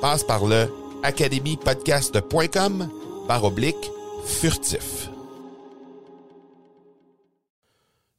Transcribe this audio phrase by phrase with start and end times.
[0.00, 2.88] Passe par le academypodcast.com
[3.28, 3.90] par oblique
[4.24, 5.10] furtif.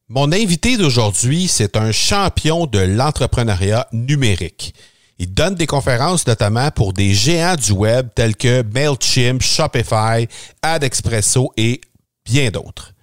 [0.08, 4.76] Mon invité d'aujourd'hui, c'est un champion de l'entrepreneuriat numérique.
[5.20, 10.28] Il donne des conférences notamment pour des géants du web tels que MailChimp, Shopify,
[10.62, 11.82] AdExpresso et
[12.26, 12.94] bien d'autres.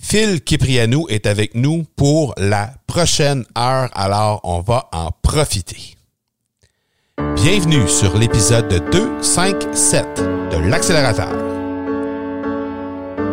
[0.00, 5.97] Phil Kiprianou est avec nous pour la prochaine heure, alors on va en profiter.
[7.18, 11.34] Bienvenue sur l'épisode 257 de l'accélérateur.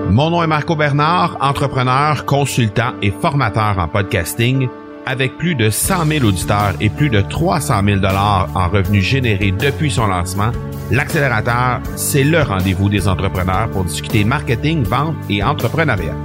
[0.10, 4.68] Mon nom est Marco Bernard, entrepreneur, consultant et formateur en podcasting
[5.06, 9.52] avec plus de 100 000 auditeurs et plus de 300 000 dollars en revenus générés
[9.52, 10.52] depuis son lancement,
[10.90, 16.16] l'accélérateur, c'est le rendez-vous des entrepreneurs pour discuter marketing, vente et entrepreneuriat.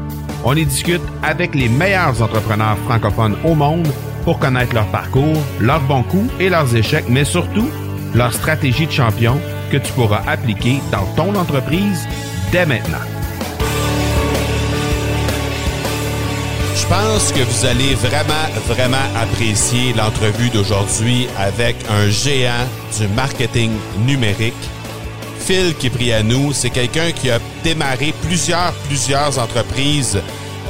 [0.47, 3.87] On y discute avec les meilleurs entrepreneurs francophones au monde
[4.25, 7.69] pour connaître leur parcours, leurs bons coups et leurs échecs, mais surtout
[8.15, 12.07] leur stratégie de champion que tu pourras appliquer dans ton entreprise
[12.53, 12.99] dès maintenant.
[16.75, 22.67] Je pense que vous allez vraiment, vraiment apprécier l'entrevue d'aujourd'hui avec un géant
[22.99, 23.71] du marketing
[24.07, 24.55] numérique.
[25.39, 30.21] Phil Kiprianou, c'est quelqu'un qui a démarré plusieurs, plusieurs entreprises,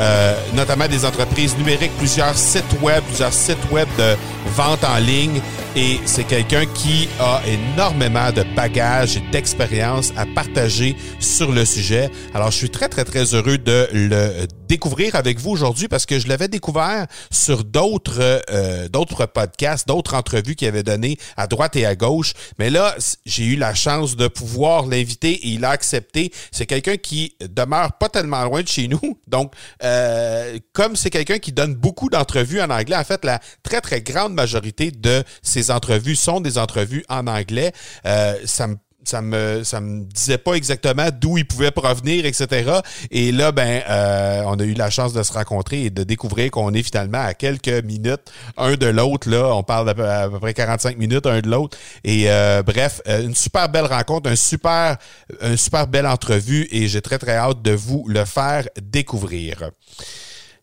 [0.00, 4.16] euh, notamment des entreprises numériques, plusieurs sites web, plusieurs sites web de
[4.56, 5.42] vente en ligne.
[5.76, 12.10] Et c'est quelqu'un qui a énormément de bagages et d'expérience à partager sur le sujet.
[12.34, 16.20] Alors, je suis très, très, très heureux de le découvrir avec vous aujourd'hui parce que
[16.20, 21.74] je l'avais découvert sur d'autres euh, d'autres podcasts, d'autres entrevues qu'il avait données à droite
[21.74, 22.34] et à gauche.
[22.58, 22.94] Mais là,
[23.26, 26.32] j'ai eu la chance de pouvoir l'inviter et il a accepté.
[26.52, 29.00] C'est quelqu'un qui demeure pas tellement loin de chez nous.
[29.26, 29.52] Donc,
[29.82, 34.02] euh, comme c'est quelqu'un qui donne beaucoup d'entrevues en anglais, en fait, la très, très
[34.02, 35.24] grande majorité de
[35.60, 37.72] ces entrevues sont des entrevues en anglais.
[38.06, 42.80] Euh, ça me ça me ça me disait pas exactement d'où il pouvait provenir, etc.
[43.10, 46.50] Et là, ben, euh, on a eu la chance de se rencontrer et de découvrir
[46.50, 49.28] qu'on est finalement à quelques minutes un de l'autre.
[49.28, 51.78] Là, on parle d'à peu près 45 minutes un de l'autre.
[52.04, 54.96] Et euh, bref, une super belle rencontre, un super,
[55.42, 59.70] une super belle entrevue, et j'ai très très hâte de vous le faire découvrir.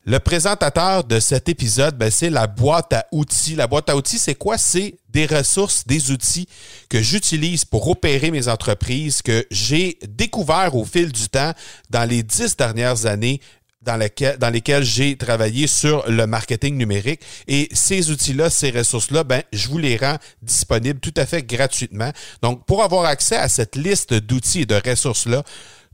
[0.09, 3.55] Le présentateur de cet épisode, ben, c'est la boîte à outils.
[3.55, 4.57] La boîte à outils, c'est quoi?
[4.57, 6.47] C'est des ressources, des outils
[6.87, 11.51] que j'utilise pour opérer mes entreprises, que j'ai découvert au fil du temps
[11.89, 13.41] dans les dix dernières années
[13.81, 17.21] dans, lesquelles, j'ai travaillé sur le marketing numérique.
[17.47, 22.11] Et ces outils-là, ces ressources-là, ben, je vous les rends disponibles tout à fait gratuitement.
[22.41, 25.43] Donc, pour avoir accès à cette liste d'outils et de ressources-là,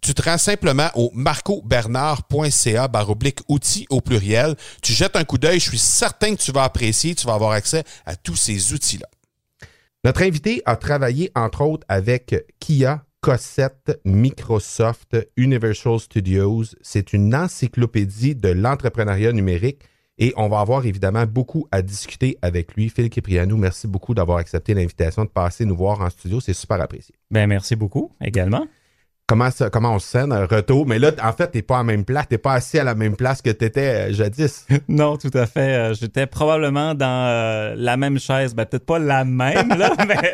[0.03, 4.55] tu te rends simplement au marcobernard.ca baroblique outils au pluriel.
[4.81, 7.51] Tu jettes un coup d'œil, je suis certain que tu vas apprécier, tu vas avoir
[7.51, 9.07] accès à tous ces outils-là.
[10.03, 16.65] Notre invité a travaillé entre autres avec Kia, Cossette, Microsoft, Universal Studios.
[16.81, 19.83] C'est une encyclopédie de l'entrepreneuriat numérique
[20.17, 22.89] et on va avoir évidemment beaucoup à discuter avec lui.
[22.89, 26.41] Phil Kiprianou, merci beaucoup d'avoir accepté l'invitation de passer nous voir en studio.
[26.41, 27.15] C'est super apprécié.
[27.31, 28.67] Ben, merci beaucoup également
[29.27, 30.87] comment, ça, comment on se sent un retour.
[30.87, 32.95] Mais là, en fait, t'es pas à la même place, t'es pas assis à la
[32.95, 34.65] même place que t'étais euh, jadis.
[34.87, 35.73] non, tout à fait.
[35.73, 38.53] Euh, j'étais probablement dans euh, la même chaise.
[38.55, 40.31] Ben, peut-être pas la même, là, mais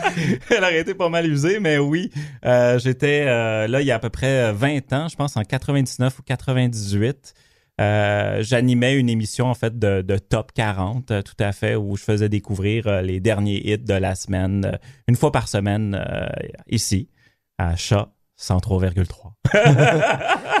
[0.50, 2.10] elle aurait été pas mal usée, mais oui.
[2.78, 6.22] j'étais là il y a à peu près 20 ans, je pense en 99 ou
[6.22, 7.34] 98.
[7.80, 11.96] euh, j'animais une émission en fait de, de top 40, euh, tout à fait, où
[11.96, 14.76] je faisais découvrir euh, les derniers hits de la semaine, euh,
[15.08, 16.26] une fois par semaine euh,
[16.68, 17.08] ici,
[17.58, 19.30] à Chat 103,3.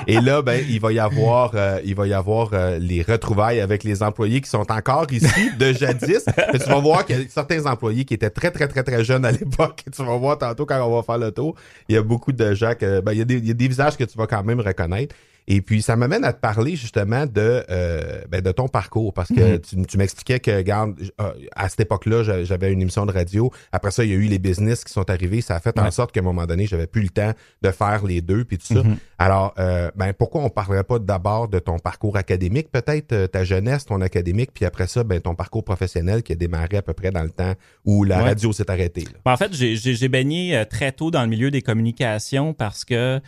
[0.06, 3.60] Et là, ben, il va y avoir, euh, il va y avoir euh, les retrouvailles
[3.60, 6.24] avec les employés qui sont encore ici de jadis.
[6.52, 9.04] Et tu vas voir qu'il y a certains employés qui étaient très, très, très, très
[9.04, 9.84] jeunes à l'époque.
[9.94, 11.54] Tu vas voir tantôt quand on va faire le tour.
[11.88, 13.54] Il y a beaucoup de gens que, ben, il y a des, il y a
[13.54, 15.14] des visages que tu vas quand même reconnaître.
[15.52, 19.30] Et puis, ça m'amène à te parler justement de, euh, ben, de ton parcours parce
[19.30, 23.10] que tu, tu m'expliquais que, regarde, euh, à cette époque-là, j'a- j'avais une émission de
[23.12, 23.50] radio.
[23.72, 25.40] Après ça, il y a eu les business qui sont arrivés.
[25.40, 27.32] Ça a fait en sorte qu'à un moment donné, j'avais plus le temps
[27.62, 28.82] de faire les deux puis tout ça.
[28.84, 28.96] Mhm.
[29.18, 33.42] Alors, euh, ben, pourquoi on parlerait pas d'abord de ton parcours académique, peut-être euh, ta
[33.42, 36.92] jeunesse, ton académique, puis après ça, ben, ton parcours professionnel qui a démarré à peu
[36.92, 37.54] près dans le temps
[37.84, 38.22] où la Ouais.
[38.24, 39.02] radio s'est arrêtée.
[39.02, 39.18] là?
[39.24, 42.84] Ben, en fait, j'ai- j'ai j'ai baigné très tôt dans le milieu des communications parce
[42.84, 43.20] que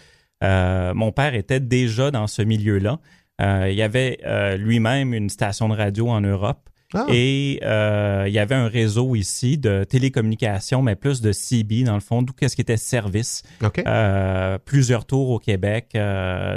[0.42, 2.98] euh, mon père était déjà dans ce milieu-là.
[3.40, 6.68] Euh, il y avait euh, lui-même une station de radio en Europe.
[6.94, 7.06] Ah.
[7.08, 12.00] Et il y avait un réseau ici de télécommunications, mais plus de CB, dans le
[12.00, 13.42] fond, d'où qu'est-ce qui était service.
[14.66, 15.96] Plusieurs tours au Québec.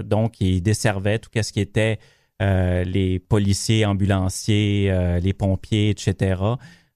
[0.03, 1.99] donc, il desservait tout ce qui était
[2.41, 6.35] les policiers, ambulanciers, les pompiers, etc.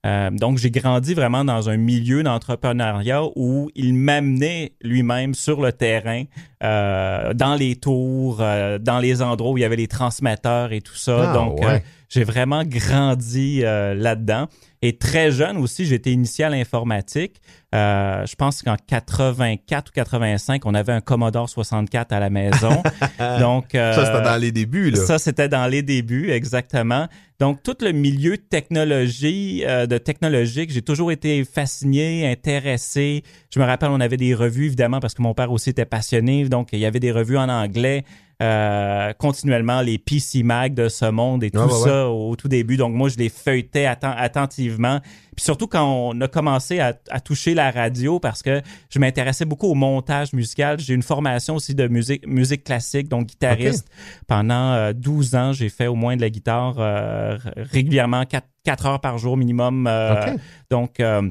[0.05, 5.73] Euh, donc, j'ai grandi vraiment dans un milieu d'entrepreneuriat où il m'amenait lui-même sur le
[5.73, 6.23] terrain,
[6.63, 10.81] euh, dans les tours, euh, dans les endroits où il y avait les transmetteurs et
[10.81, 11.31] tout ça.
[11.31, 11.83] Ah, donc, ouais.
[12.09, 14.47] J'ai vraiment grandi euh, là-dedans.
[14.81, 17.41] Et très jeune aussi, j'ai été initié à l'informatique.
[17.75, 22.81] Euh, je pense qu'en 84 ou 85, on avait un Commodore 64 à la maison.
[23.39, 25.05] Donc, euh, ça, c'était dans les débuts, là.
[25.05, 27.07] ça, c'était dans les débuts, exactement.
[27.39, 33.23] Donc, tout le milieu technologie, euh, de technologique, j'ai toujours été fasciné, intéressé.
[33.53, 36.47] Je me rappelle, on avait des revues, évidemment, parce que mon père aussi était passionné.
[36.47, 38.05] Donc, il y avait des revues en anglais,
[38.41, 42.77] euh, continuellement, les PC Mag de ce monde et tout ça au, tout début.
[42.77, 44.99] Donc, moi, je les feuilletais atten- attentivement.
[45.35, 49.45] Puis surtout quand on a commencé à, à toucher la radio, parce que je m'intéressais
[49.45, 50.79] beaucoup au montage musical.
[50.79, 53.87] J'ai une formation aussi de musique, musique classique, donc guitariste.
[54.27, 58.99] Pendant euh, 12 ans, j'ai fait au moins de la guitare euh, régulièrement, 4, heures
[59.01, 59.87] par jour minimum.
[59.87, 60.39] euh, OK.
[60.69, 61.29] Donc, euh,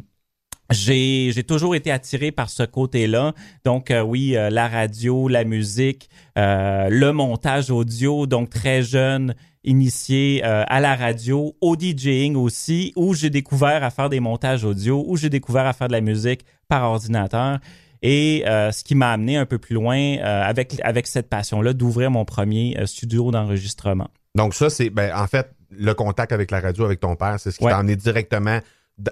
[0.71, 3.33] j'ai j'ai toujours été attiré par ce côté-là.
[3.65, 9.35] Donc, euh, oui, euh, la radio, la musique, euh, le montage audio, donc très jeune,
[9.65, 14.65] initié euh, à la radio, au DJing aussi, où j'ai découvert à faire des montages
[14.65, 17.59] audio, où j'ai découvert à faire de la musique par ordinateur.
[18.01, 21.73] Et euh, ce qui m'a amené un peu plus loin euh, avec, avec cette passion-là
[21.73, 24.09] d'ouvrir mon premier studio d'enregistrement.
[24.37, 27.51] Donc, ça, c'est, ben, en fait, le contact avec la radio, avec ton père, c'est
[27.51, 27.73] ce qui Ouais.
[27.73, 28.61] t'a amené directement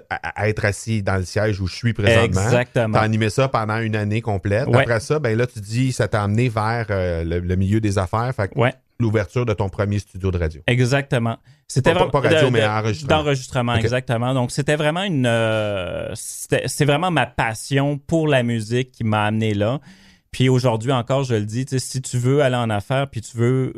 [0.09, 2.41] à, à être assis dans le siège où je suis présentement.
[2.41, 2.93] Exactement.
[2.93, 4.67] T'as animé ça pendant une année complète.
[4.67, 4.81] Ouais.
[4.81, 7.97] Après ça, ben là, tu dis, ça t'a amené vers euh, le, le milieu des
[7.97, 8.31] affaires.
[8.35, 8.73] Fait que Ouais.
[8.99, 10.61] l'ouverture de ton premier studio de radio.
[10.67, 11.37] Exactement.
[11.69, 13.17] C'était Pas- pas- vraiment pas radio, de- mais enregistrement.
[13.17, 14.33] D'enregistrement, exactement.
[14.33, 19.53] Donc c'était vraiment une, euh, c'est vraiment ma passion pour la musique qui m'a amené
[19.53, 19.79] là.
[20.31, 23.73] Puis aujourd'hui encore, je le dis, si tu veux aller en affaires, puis tu veux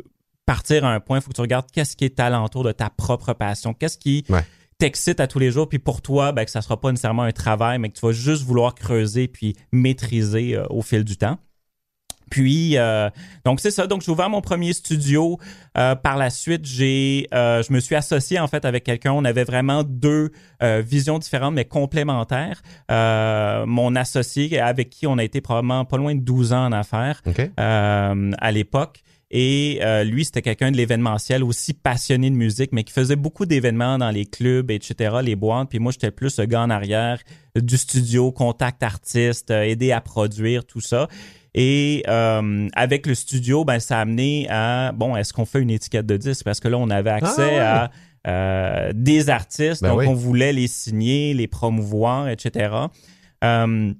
[0.46, 2.90] partir à un point, il faut que tu regardes qu'est-ce qui est alentour de ta
[2.90, 4.44] propre passion, qu'est-ce qui Ouais.
[4.80, 7.32] T'excite à tous les jours, puis pour toi, ben, que ça sera pas nécessairement un
[7.32, 11.38] travail, mais que tu vas juste vouloir creuser puis maîtriser euh, au fil du temps.
[12.30, 13.10] Puis, euh,
[13.44, 13.86] donc c'est ça.
[13.86, 15.38] Donc, j'ai ouvert mon premier studio.
[15.76, 19.12] Euh, par la suite, j'ai, euh, je me suis associé en fait avec quelqu'un.
[19.12, 22.62] On avait vraiment deux visions différentes, mais complémentaires.
[22.88, 27.22] Mon associé, avec qui on a été probablement pas loin de 12 ans en affaires
[27.56, 29.02] à l'époque.
[29.30, 33.46] Et euh, lui, c'était quelqu'un de l'événementiel, aussi passionné de musique, mais qui faisait beaucoup
[33.46, 35.68] d'événements dans les clubs, etc., les boîtes.
[35.70, 37.20] Puis moi, j'étais plus le gars en arrière
[37.54, 41.06] du studio, contact artiste, euh, aider à produire, tout ça.
[41.54, 45.70] Et euh, avec le studio, ben, ça a amené à, bon, est-ce qu'on fait une
[45.70, 46.44] étiquette de disque?
[46.44, 47.58] Parce que là, on avait accès Ah ouais.
[47.58, 47.90] à
[48.26, 50.06] euh, des artistes, Ben donc oui.
[50.06, 52.74] on voulait les signer, les promouvoir, etc.
[53.42, 53.92] Euh,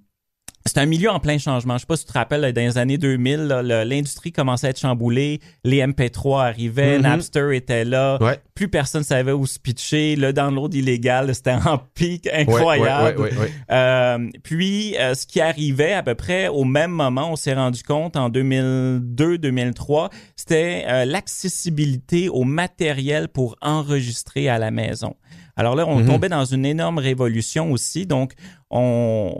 [0.66, 1.74] c'est un milieu en plein changement.
[1.74, 4.66] Je sais pas si tu te rappelles, dans les années 2000, là, le- l'industrie commençait
[4.66, 7.02] à être chamboulée, les MP3 arrivaient, Mhm.
[7.02, 8.38] Napster était là, Ouais.
[8.54, 13.18] plus personne savait où se pitcher, le download illégal, c'était en pic incroyable.
[13.20, 13.50] ouais, ouais, ouais, ouais.
[13.70, 17.82] Euh, puis, euh, ce qui arrivait à peu près au même moment, on s'est rendu
[17.82, 25.16] compte en 2002-2003, c'était euh, l'accessibilité au matériel pour enregistrer à la maison.
[25.56, 26.06] Alors là, on Mhm.
[26.06, 28.06] tombait dans une énorme révolution aussi.
[28.06, 28.32] Donc,
[28.70, 29.34] on,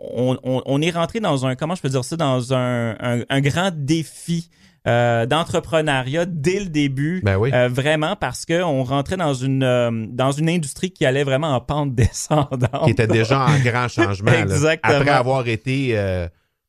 [0.00, 3.20] on, on- on est rentré dans un, comment je peux dire ça, dans un, un,
[3.28, 4.48] un grand défi
[4.86, 7.20] euh, d'entrepreneuriat dès le début.
[7.22, 7.50] Ben oui.
[7.52, 11.54] Euh, vraiment parce que on rentrait dans une euh, dans une industrie qui allait vraiment
[11.54, 12.84] en pente descendante.
[12.84, 14.30] qui était déjà en grand changement.
[14.30, 14.40] là.
[14.40, 14.94] Exactement.
[14.96, 15.94] Après avoir été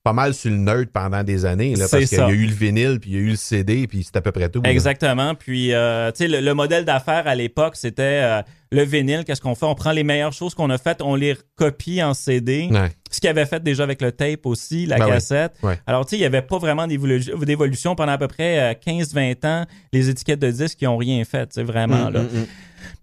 [0.04, 2.54] pas mal sur le nerd pendant des années, là, parce qu'il y a eu le
[2.54, 4.62] vinyle, puis il y a eu le CD, puis c'est à peu près tout.
[4.64, 5.36] Exactement.
[5.36, 8.42] Puis, euh, tu sais, le, modèle d'affaires à l'époque, c'était euh,
[8.72, 9.24] le vinyle.
[9.26, 9.68] Qu'est-ce qu'on fait?
[9.68, 12.70] On prend les meilleures choses qu'on a faites, on les copie en CD.
[13.12, 15.54] Ce qu'il avait fait déjà avec le tape aussi, la ben cassette.
[15.86, 19.48] Alors, tu sais, il n'y avait pas vraiment d'évolution pendant à peu près 15-20 euh,
[19.48, 19.66] ans.
[19.94, 22.10] Les étiquettes de disques qui ont rien fait, c'est vraiment.
[22.10, 22.22] Mm, là.
[22.22, 22.48] Mm, mm.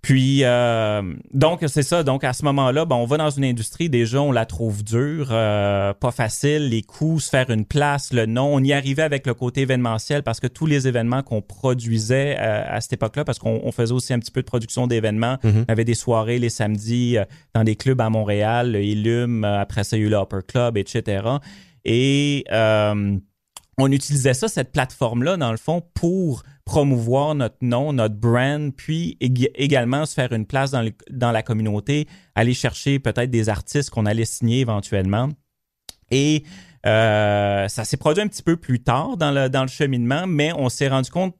[0.02, 1.02] Puis, euh,
[1.34, 2.02] donc, c'est ça.
[2.02, 5.28] Donc, à ce moment-là, ben, on va dans une industrie, déjà, on la trouve dure,
[5.32, 8.54] euh, pas facile, les coûts, se faire une place, le nom.
[8.54, 12.62] On y arrivait avec le côté événementiel parce que tous les événements qu'on produisait euh,
[12.68, 15.64] à cette époque-là, parce qu'on faisait aussi un petit peu de production d'événements, mm-hmm.
[15.68, 17.16] on avait des soirées les samedis
[17.54, 20.76] dans des clubs à Montréal, le Illum, après ça, il y a eu l'Upper Club,
[20.76, 21.24] etc.
[21.84, 22.44] Et
[23.78, 29.16] on utilisait ça, cette plateforme-là, dans le fond, pour promouvoir notre nom, notre brand, puis
[29.20, 34.24] également se faire une place dans, la communauté, aller chercher peut-être des artistes qu'on allait
[34.24, 35.28] signer éventuellement.
[36.10, 36.42] Et
[36.86, 40.52] euh, ça s'est produit un petit peu plus tard dans le, dans le cheminement, mais
[40.52, 41.36] on s'est rendu compte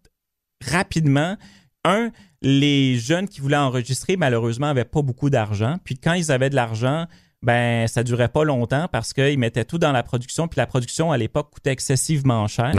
[0.64, 1.37] rapidement,
[1.85, 5.76] un, les jeunes qui voulaient enregistrer, malheureusement, n'avaient pas beaucoup d'argent.
[5.85, 7.07] Puis quand ils avaient de l'argent,
[7.42, 10.49] ben ça durait pas longtemps parce qu'ils mettaient tout dans la production.
[10.49, 12.73] Puis la production à l'époque coûtait excessivement cher.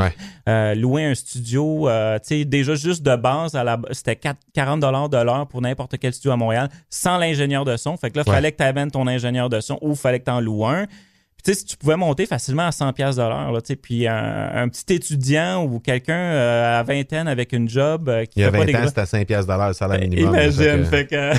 [0.48, 3.58] Euh, louer un studio, euh, tu sais, déjà juste de base,
[3.92, 4.20] c'était
[4.54, 7.96] 40 dollars de l'heure pour n'importe quel studio à Montréal, sans l'ingénieur de son.
[7.98, 10.26] Fait que là, il fallait que tu amènes ton ingénieur de son ou fallait que
[10.26, 10.86] tu en loues un.
[10.86, 13.68] Puis tu sais, si tu pouvais monter facilement à 100 pièces de l'heure, là, tu
[13.68, 18.42] sais, puis un, petit étudiant ou quelqu'un euh, à vingtaine avec une job qui Il
[18.42, 20.34] y a 20 ans, c'était à 5 pièces de l'heure, la ben, minimum.
[20.36, 21.32] Imagine, fait que...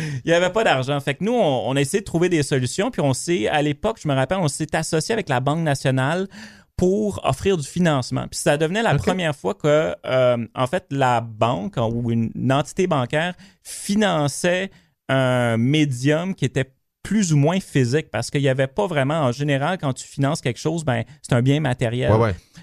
[0.24, 0.98] il n'y avait pas d'argent.
[1.00, 2.90] Fait que nous, on, a essayé de trouver des solutions.
[2.90, 6.28] Puis on s'est, à l'époque, je me rappelle, on s'est associé avec la Banque nationale
[6.76, 8.26] pour offrir du financement.
[8.30, 12.86] Puis ça devenait la première fois que, euh, en fait, la banque ou une, entité
[12.86, 14.70] bancaire finançait
[15.10, 19.32] un médium qui était plus ou moins physique parce qu'il n'y avait pas vraiment, en
[19.32, 22.12] général, quand tu finances quelque chose, ben, c'est un bien matériel.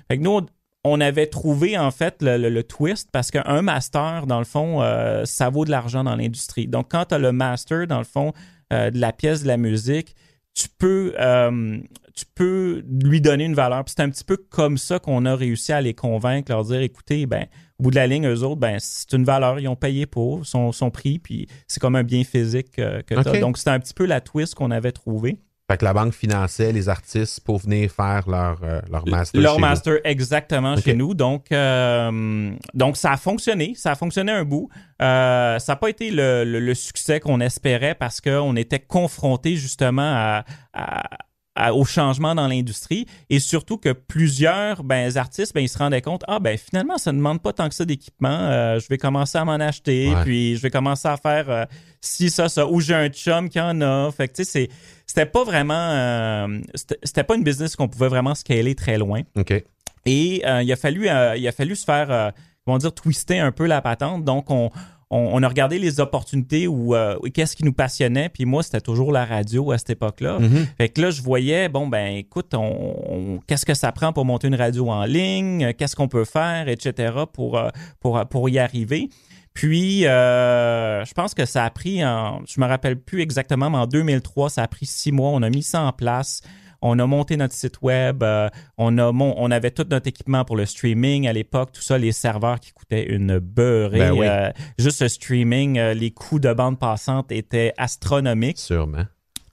[0.07, 0.41] Fait que nous,
[0.87, 5.49] on avait trouvé en fait le, twist parce qu'un master, dans le fond, euh, ça
[5.49, 6.67] vaut de l'argent dans l'industrie.
[6.67, 8.33] Donc, quand tu as le master, dans le fond,
[8.73, 10.15] euh, de la pièce de la musique,
[10.53, 11.77] tu peux, euh,
[12.15, 13.83] tu peux lui donner une valeur.
[13.87, 17.25] c'est un petit peu comme ça qu'on a réussi à les convaincre, leur dire écoutez,
[17.27, 17.45] ben,
[17.79, 20.45] au bout de la ligne, eux autres, ben, c'est une valeur, ils ont payé pour
[20.45, 23.39] son, prix, puis c'est comme un bien physique que tu as.
[23.39, 25.37] Donc, c'est un petit peu la twist qu'on avait trouvé.
[25.69, 29.41] Fait que la banque finançait les artistes pour venir faire leur, euh, leur master.
[29.41, 31.13] Leur master, exactement, chez nous.
[31.13, 33.73] Donc, euh, donc, ça a fonctionné.
[33.75, 34.69] Ça a fonctionné un bout.
[35.01, 40.41] Euh, ça n'a pas été le, le, succès qu'on espérait parce qu'on était confronté justement
[40.73, 46.03] à, au changement dans l'industrie et surtout que plusieurs ben, artistes ben, ils se rendaient
[46.03, 48.99] compte ah ben finalement ça ne demande pas tant que ça d'équipement euh, je vais
[48.99, 51.67] commencer à m'en acheter puis je vais commencer à faire
[52.01, 54.69] si ça ça ou j'ai un chum qui en a fait que tu sais
[55.05, 56.59] c'était pas vraiment euh,
[57.03, 59.63] c'était pas une business qu'on pouvait vraiment scaler très loin OK
[60.05, 62.31] et il a fallu il a fallu se faire
[62.65, 64.71] comment dire twister un peu la patente donc on
[65.09, 68.29] on, a regardé les opportunités ou euh, qu'est-ce qui nous passionnait.
[68.29, 70.39] Puis moi, c'était toujours la radio à cette époque-là.
[70.39, 70.65] Mm-hmm.
[70.77, 74.47] Fait que là, je voyais, bon, ben écoute, on, qu'est-ce que ça prend pour monter
[74.47, 75.73] une radio en ligne?
[75.77, 77.13] Qu'est-ce qu'on peut faire, etc.
[77.31, 77.69] pour, euh,
[78.01, 79.09] pour, pour y arriver?
[79.57, 83.79] Puis, euh, je pense que ça a pris, en, je me rappelle plus exactement, mais
[83.79, 85.31] en 2003, ça a pris six mois.
[85.31, 86.41] On a mis ça en place.
[86.83, 90.57] On a monté notre site web, euh, on, a on avait tout notre équipement pour
[90.57, 93.97] le streaming à l'époque, tout ça, les serveurs qui coûtaient une beurrée.
[93.97, 98.59] Ben euh, juste le streaming, les coûts de bande passante étaient astronomiques.
[98.59, 99.05] Sûrement.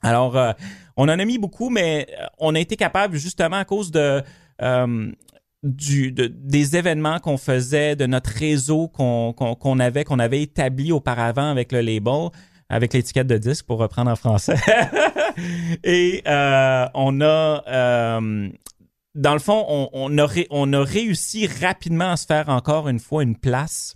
[0.03, 0.37] Alors,
[0.97, 2.05] on en a mis beaucoup, mais
[2.37, 4.21] on a été capable justement à cause de...
[5.65, 11.81] Des événements qu'on faisait, de notre réseau qu'on avait, qu'on avait établi auparavant avec le
[11.81, 12.29] label,
[12.69, 14.57] avec l'étiquette de disque pour reprendre en français.
[15.83, 18.49] Et euh, on a, euh,
[19.15, 20.09] dans le fond, on,
[20.51, 23.95] on a réussi rapidement à se faire encore une fois une place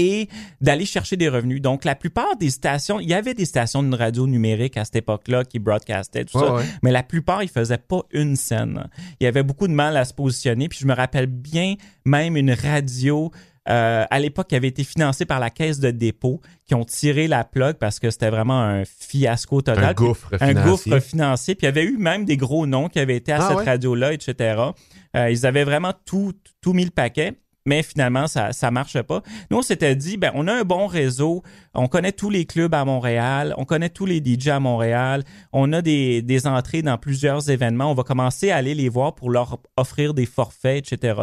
[0.00, 0.28] et
[0.60, 1.60] d'aller chercher des revenus.
[1.60, 4.96] Donc, la plupart des stations, il y avait des stations de radio numérique à cette
[4.96, 8.88] époque-là qui broadcastaient, tout ça, mais la plupart, ils faisaient pas une scène.
[9.20, 10.68] Il y avait beaucoup de mal à se positionner.
[10.68, 13.30] Puis je me rappelle bien même une radio
[13.68, 17.28] euh, à l'époque qui avait été financé par la caisse de dépôt, qui ont tiré
[17.28, 19.84] la plug parce que c'était vraiment un fiasco total.
[19.84, 20.58] Un gouffre financier.
[20.58, 21.54] Un gouffre financier.
[21.54, 23.66] Puis il y avait eu même des gros noms qui avaient été à ah cette
[23.66, 24.62] radio-là, etc.
[25.14, 27.34] Euh, ils avaient vraiment tout, tout mis le paquet
[27.66, 29.22] mais finalement, ça ne marche pas.
[29.50, 31.42] Nous, on s'était dit, ben, on a un bon réseau,
[31.74, 35.72] on connaît tous les clubs à Montréal, on connaît tous les DJ à Montréal, on
[35.72, 39.30] a des, des entrées dans plusieurs événements, on va commencer à aller les voir pour
[39.30, 41.14] leur offrir des forfaits, etc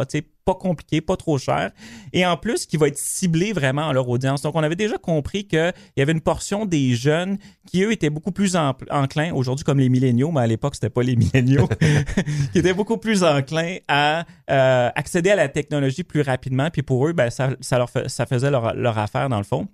[0.48, 1.72] pas compliqué, pas trop cher,
[2.14, 4.40] et en plus qui va être ciblé vraiment à leur audience.
[4.40, 7.36] Donc, on avait déjà compris qu'il y avait une portion des jeunes
[7.66, 11.02] qui, eux, étaient beaucoup plus enclins, aujourd'hui comme les milléniaux, mais à l'époque, c'était pas
[11.02, 11.68] les milléniaux,
[12.52, 16.70] qui étaient beaucoup plus enclins à euh, accéder à la technologie plus rapidement.
[16.70, 19.68] Puis pour eux, ben, ça, ça, leur ça faisait leur, leur affaire dans le fond.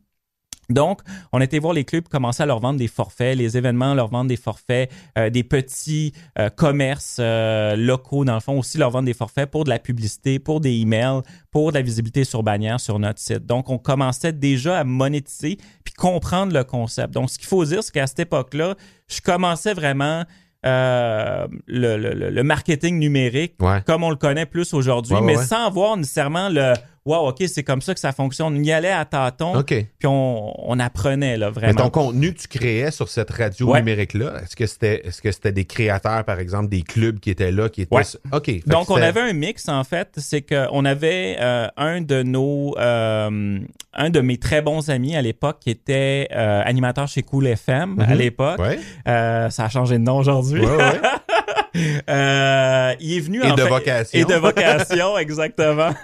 [0.70, 1.00] Donc,
[1.32, 4.28] on était voir les clubs commencer à leur vendre des forfaits, les événements leur vendre
[4.28, 9.06] des forfaits, euh, des petits euh, commerces euh, locaux, dans le fond, aussi leur vendre
[9.06, 12.80] des forfaits pour de la publicité, pour des emails, pour de la visibilité sur bannière
[12.80, 13.46] sur notre site.
[13.46, 17.12] Donc, on commençait déjà à monétiser puis comprendre le concept.
[17.12, 18.74] Donc, ce qu'il faut dire, c'est qu'à cette époque-là,
[19.08, 20.24] je commençais vraiment
[20.66, 23.54] le, le, marketing numérique
[23.84, 26.72] comme on le connaît plus aujourd'hui, mais sans avoir nécessairement le
[27.04, 28.56] wow, OK, c'est comme ça que ça fonctionne.
[28.56, 31.72] On y allait à tâtons, puis on, apprenait là, vraiment.
[31.74, 35.30] Mais ton contenu que tu créais sur cette radio numérique-là, est-ce que c'était est-ce que
[35.30, 37.96] c'était des créateurs, par exemple, des clubs qui étaient là, qui étaient.
[38.32, 38.66] OK.
[38.66, 40.08] Donc, on avait un mix, en fait.
[40.16, 43.58] C'est qu'on avait euh, un de nos euh,
[43.92, 48.00] un de mes très bons amis à l'époque qui était euh, animateur chez Cool FM
[48.00, 48.18] à mhm.
[48.18, 48.60] l'époque.
[49.06, 50.62] ça a changé de nom aujourd'hui.
[52.08, 54.18] Euh, il est venu et de vocation.
[54.18, 55.90] et de vocation exactement.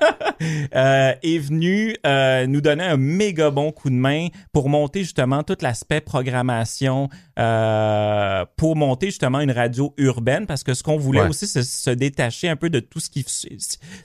[0.75, 5.43] Euh, est venu euh, nous donner un méga bon coup de main pour monter justement
[5.43, 7.11] tout l'aspect programmation
[8.57, 12.49] pour monter justement une radio urbaine parce que ce qu'on voulait aussi c'est se détacher
[12.49, 13.25] un peu de tout ce qui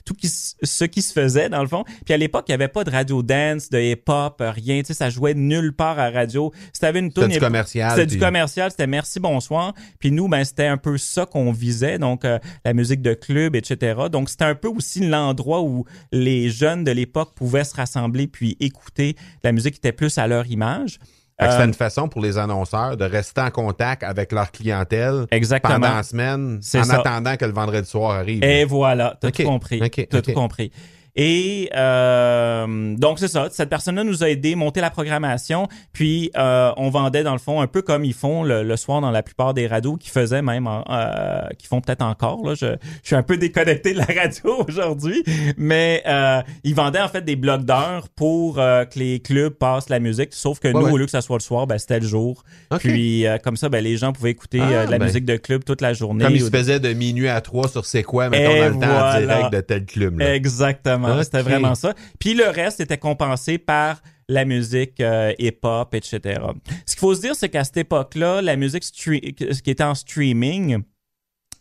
[0.04, 1.84] tout qui, ce qui se faisait dans le fond.
[2.04, 4.88] Puis à l'époque il y avait pas de radio dance de hip hop rien tu
[4.88, 6.52] sais ça jouait nulle part à radio.
[6.72, 9.72] C'était une c'était du commercial c'était du commercial c'était merci bonsoir.
[9.98, 13.56] Puis nous ben c'était un peu ça qu'on visait, donc euh, la musique de club,
[13.56, 14.02] etc.
[14.10, 18.56] Donc c'était un peu aussi l'endroit où les jeunes de l'époque pouvaient se rassembler puis
[18.60, 20.98] écouter la musique qui était plus à leur image.
[21.42, 25.26] Euh, une façon pour les annonceurs de rester en contact avec leur clientèle
[25.62, 28.42] pendant la semaine en attendant que le vendredi soir arrive.
[28.42, 29.80] Et voilà, t'as tout compris.
[30.08, 30.72] T'as tout compris.
[31.16, 36.30] Et euh, donc c'est ça, cette personne-là nous a aidé à monter la programmation, puis
[36.36, 39.22] euh, on vendait dans le fond un peu comme ils font le, soir dans la
[39.22, 42.44] plupart des radios qui faisaient même, euh, qui font peut-être encore.
[42.44, 42.66] Là, je,
[43.02, 45.24] je, suis un peu déconnecté de la radio aujourd'hui,
[45.56, 49.88] mais euh, ils vendaient en fait des blocs d'heures pour euh, que les clubs passent
[49.88, 52.06] la musique, sauf que nous au lieu que ça soit le soir, ben, c'était le
[52.06, 52.44] jour.
[52.78, 55.06] Puis comme ça, ben, les gens pouvaient écouter ah, de la ben.
[55.06, 56.24] musique de club toute la journée.
[56.24, 59.18] Comme ils se faisaient de minuit à trois sur c'est quoi, mettons, dans le temps
[59.18, 60.18] direct de tel club.
[60.18, 60.34] Là.
[60.34, 61.05] Exactement.
[61.22, 61.94] C'était vraiment ça.
[62.18, 66.40] Puis le reste était compensé par la musique euh, hip-hop, etc.
[66.84, 70.82] Ce qu'il faut se dire, c'est qu'à cette époque-là, la musique qui était en streaming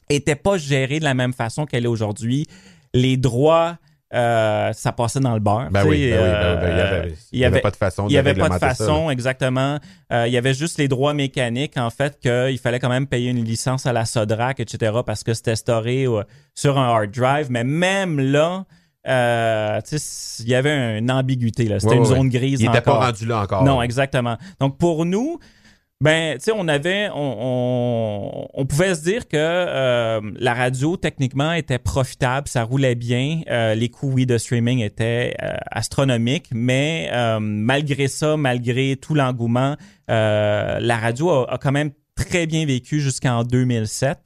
[0.10, 2.48] était pas gérée de la même façon qu'elle est aujourd'hui.
[2.94, 3.78] Les droits
[4.14, 5.70] euh, ça passait dans le beurre.
[5.72, 8.08] Ben oui, ben ben ben il y avait, pas de façon.
[8.08, 9.80] Il y avait pas de façon, exactement.
[10.14, 13.32] Euh, il y avait juste les droits mécaniques, en fait, qu'il fallait quand même payer
[13.32, 16.06] une licence à la Sodrac, etc., parce que c'était storé
[16.54, 17.48] sur un hard drive.
[17.50, 18.66] Mais même là,
[19.08, 19.82] euh,
[20.40, 21.66] il y avait une ambiguïté.
[21.66, 21.80] là.
[21.80, 22.62] C'était une zone grise.
[22.62, 23.64] Il n'était pas rendu là encore.
[23.64, 24.38] Non, exactement.
[24.60, 25.40] Donc pour nous,
[26.02, 31.54] ben, tu sais, on avait, on, on, pouvait se dire que euh, la radio techniquement
[31.54, 37.10] était profitable, ça roulait bien, euh, les coûts oui de streaming étaient euh, astronomiques, mais
[37.40, 43.44] malgré ça, malgré tout l'engouement, la radio a, a, quand même très bien vécu jusqu'en
[43.44, 44.20] 2007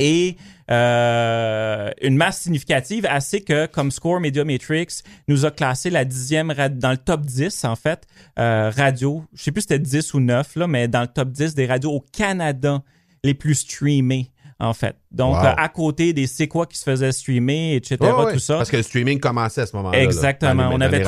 [0.00, 0.36] et
[0.70, 6.54] euh, une masse significative, assez que comme Score Media Matrix nous a classé la dixième
[6.76, 8.06] dans le top 10 en fait
[8.38, 11.30] euh, radio, je sais plus si c'était 10 ou 9 là, mais dans le top
[11.30, 12.82] 10 des radios au Canada
[13.24, 14.30] les plus streamées
[14.60, 14.94] en fait.
[15.10, 17.96] Donc, euh, à côté des c'est quoi qui se faisait streamer, etc.,
[18.32, 18.58] tout ça.
[18.58, 20.00] Parce que le streaming commençait à ce moment-là.
[20.02, 20.70] Exactement.
[20.72, 21.02] on avait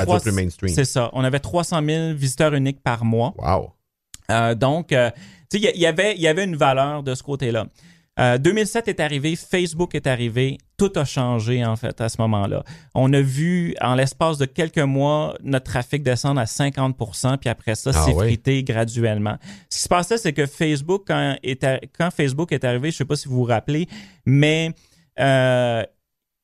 [0.68, 1.10] C'est ça.
[1.12, 3.34] On avait 300 000 visiteurs uniques par mois.
[3.38, 3.70] Wow.
[4.30, 5.12] Euh, donc, tu sais,
[5.52, 7.66] il y, avait, il y avait une valeur de ce côté-là.
[8.18, 12.62] 2007 euh, est arrivé, Facebook est arrivé, tout a changé en fait à ce moment-là.
[12.94, 17.74] On a vu en l'espace de quelques mois notre trafic descendre à 50% puis après
[17.74, 19.36] ça ah s'effriter graduellement.
[19.70, 21.36] Ce qui se passait, c'est que Facebook, quand,
[21.98, 23.88] quand Facebook est arrivé, je sais pas si vous vous rappelez,
[24.26, 24.72] mais
[25.18, 25.82] euh,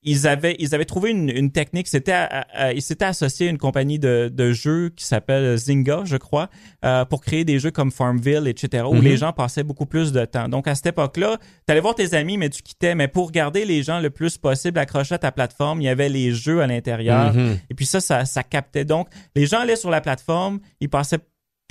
[0.09, 1.89] ils avaient, ils avaient trouvé une, une technique.
[1.89, 2.27] C'était,
[2.75, 6.49] ils s'étaient associés à une compagnie de, de jeux qui s'appelle Zynga, je crois,
[6.85, 9.17] euh, pour créer des jeux comme Farmville, etc., où les mhm.
[9.17, 10.49] gens passaient beaucoup plus de temps.
[10.49, 12.95] Donc, à cette époque-là, tu allais voir tes amis, mais tu quittais.
[12.95, 16.09] Mais pour garder les gens le plus possible accrochés à ta plateforme, il y avait
[16.09, 17.35] les jeux à l'intérieur.
[17.35, 17.59] Mhm.
[17.71, 18.85] Et puis ça, ça, ça captait.
[18.85, 21.21] Donc, les gens allaient sur la plateforme, ils passaient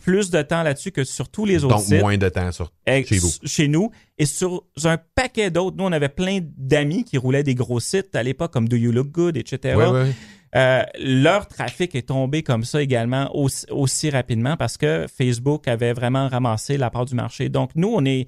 [0.07, 1.99] plus de temps là-dessus que sur tous les autres Donc, sites.
[1.99, 3.29] moins de temps sur, chez vous.
[3.43, 3.91] Chez nous.
[4.17, 5.75] Et sur un paquet d'autres.
[5.75, 8.93] Nous, on avait plein d'amis qui roulaient des gros sites à l'époque, comme Do You
[8.93, 9.75] Look Good, etc.
[10.55, 16.29] Euh, leur trafic est tombé comme ça également aussi, rapidement parce que Facebook avait vraiment
[16.29, 17.49] ramassé la part du marché.
[17.49, 18.27] Donc, nous, on est...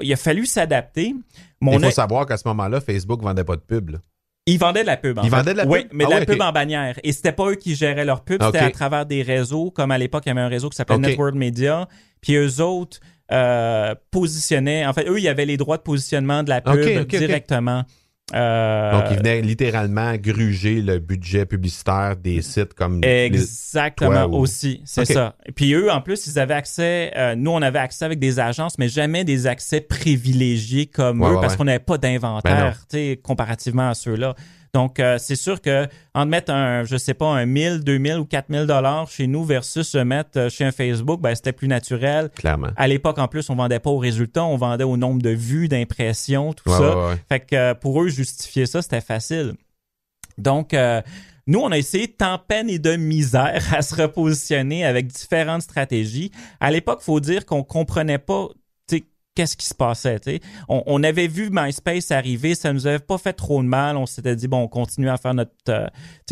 [0.00, 1.14] il a fallu s'adapter.
[1.60, 3.98] Il faut savoir qu'à ce moment-là, Facebook vendait pas de pub.
[4.46, 5.18] Ils vendaient de la pub.
[5.18, 5.36] En Ils fait.
[5.36, 5.72] vendaient de la pub?
[5.72, 6.98] Oui, mais Ah de la ouais, pub en bannière.
[7.02, 9.70] Et c'était pas eux qui géraient leur pub, c'était à travers des réseaux.
[9.70, 10.98] Comme à l'époque, il y avait un réseau qui s'appelait.
[10.98, 11.88] Network Media.
[12.20, 13.00] Puis eux autres
[13.32, 14.84] euh, positionnaient.
[14.86, 17.84] En fait, eux, ils avaient les droits de positionnement de la pub directement.
[18.34, 23.00] Euh, Donc, ils venaient littéralement gruger le budget publicitaire des sites comme.
[23.04, 25.06] Exactement ou- aussi, c'est Ok.
[25.08, 25.34] ça.
[25.44, 28.40] Et puis eux, en plus, ils avaient accès, euh, nous, on avait accès avec des
[28.40, 31.58] agences, mais jamais des accès privilégiés comme Ouais, eux, ouais, parce ouais.
[31.58, 34.34] qu'on n'avait pas Ben d'inventaire, tu sais, comparativement à ceux-là.
[34.74, 38.24] Donc, euh, c'est sûr que en mettre un, je sais pas, un 1000, 2000 ou
[38.24, 42.28] 4000 dollars chez nous versus se mettre euh, chez un Facebook, ben, c'était plus naturel.
[42.34, 42.70] Clairement.
[42.76, 45.68] À l'époque, en plus, on vendait pas aux résultats, on vendait au nombre de vues,
[45.68, 46.96] d'impressions, tout Ouais, ça.
[46.98, 47.16] ouais, ouais.
[47.28, 49.54] Fait que euh, pour eux, justifier ça, c'était facile.
[50.38, 51.00] Donc, euh,
[51.46, 56.32] nous, on a essayé tant peine et de misère à se repositionner avec différentes stratégies.
[56.58, 58.48] À l'époque, faut dire qu'on comprenait pas,
[59.34, 60.20] qu'est-ce qui se passait.
[60.68, 63.96] On, on avait vu MySpace arriver, ça nous avait pas fait trop de mal.
[63.96, 65.86] On s'était dit, bon, on continue à faire notre, euh,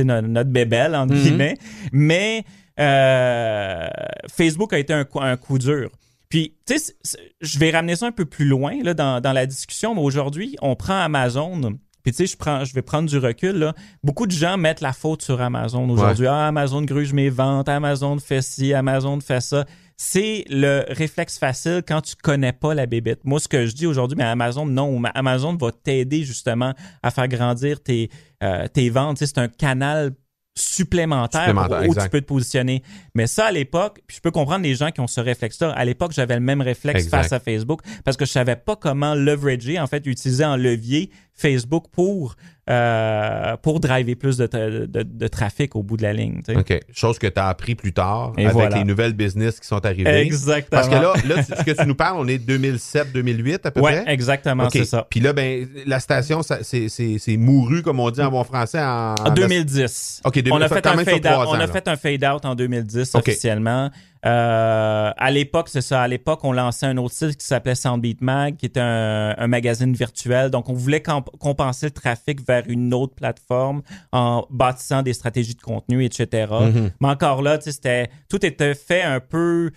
[0.04, 1.22] notre, notre bébelle, entre Mhm.
[1.22, 1.58] guillemets.
[1.92, 2.44] Mais
[2.80, 3.88] euh,
[4.32, 5.90] Facebook a été un, coup- un coup dur.
[6.28, 6.94] Puis, tu sais,
[7.40, 10.56] je vais ramener ça un peu plus loin là, dans, dans la discussion, mais aujourd'hui,
[10.62, 11.60] on prend Amazon.
[12.02, 13.52] Puis, tu sais, je, prends, je vais prendre du recul.
[13.58, 13.74] Là.
[14.02, 16.26] Beaucoup de gens mettent la faute sur Amazon aujourd'hui.
[16.26, 19.66] Ah, Amazon gruge mes ventes, Amazon fait ci, Amazon fait ça.
[19.96, 23.20] C'est le réflexe facile quand tu connais pas la bébête.
[23.24, 24.98] Moi, ce que je dis aujourd'hui, mais Amazon, non.
[24.98, 28.11] Ma- Amazon va t'aider justement à faire grandir tes,
[28.42, 29.18] euh, tes ventes.
[29.18, 30.12] Tu sais, c'est un canal
[30.55, 32.83] supplémentaire, Supplémentaire, où tu peux te positionner.
[33.14, 35.70] Mais ça, à l'époque, je peux comprendre les gens qui ont ce réflexe-là.
[35.70, 37.22] À l'époque, j'avais le même réflexe Exact.
[37.22, 41.11] face à Facebook parce que je savais pas comment leverager, en fait, utiliser en levier
[41.34, 42.36] Facebook pour,
[42.70, 46.40] euh, pour driver plus de, de, de trafic au bout de la ligne.
[46.54, 46.78] OK.
[46.92, 48.78] Chose que tu as appris plus tard Et avec voilà.
[48.78, 50.20] les nouvelles business qui sont arrivées.
[50.20, 50.68] Exactement.
[50.70, 54.02] Parce que là, là, ce que tu nous parles, on est 2007-2008 à peu ouais,
[54.02, 54.12] près?
[54.12, 54.70] exactement, OK.
[54.72, 55.06] c'est ça.
[55.10, 58.80] Puis là, ben, la station, c'est c'est- c'est mouru, comme on dit en bon français.
[58.80, 60.20] En, En 2010.
[60.24, 61.46] OK, 2000, on a fait un fade out.
[61.48, 63.20] On a fait un fade out en 2010 OK.
[63.28, 63.90] officiellement.
[64.24, 66.02] Euh, à l'époque, c'est ça.
[66.02, 69.46] À l'époque, on lançait un autre site qui s'appelait Soundbeat Mag, qui était un, un
[69.48, 70.50] magazine virtuel.
[70.50, 73.82] Donc, on voulait comp- compenser le trafic vers une autre plateforme
[74.12, 76.46] en bâtissant des stratégies de contenu, etc.
[76.61, 76.90] Mhm.
[77.00, 79.70] Mais encore là, c'était tout était fait un peu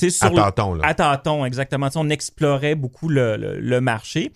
[0.00, 0.86] sur À le- tâtons, là.
[0.86, 1.88] à tâtons, exactement.
[1.96, 4.32] On explorait beaucoup le, le- le marché.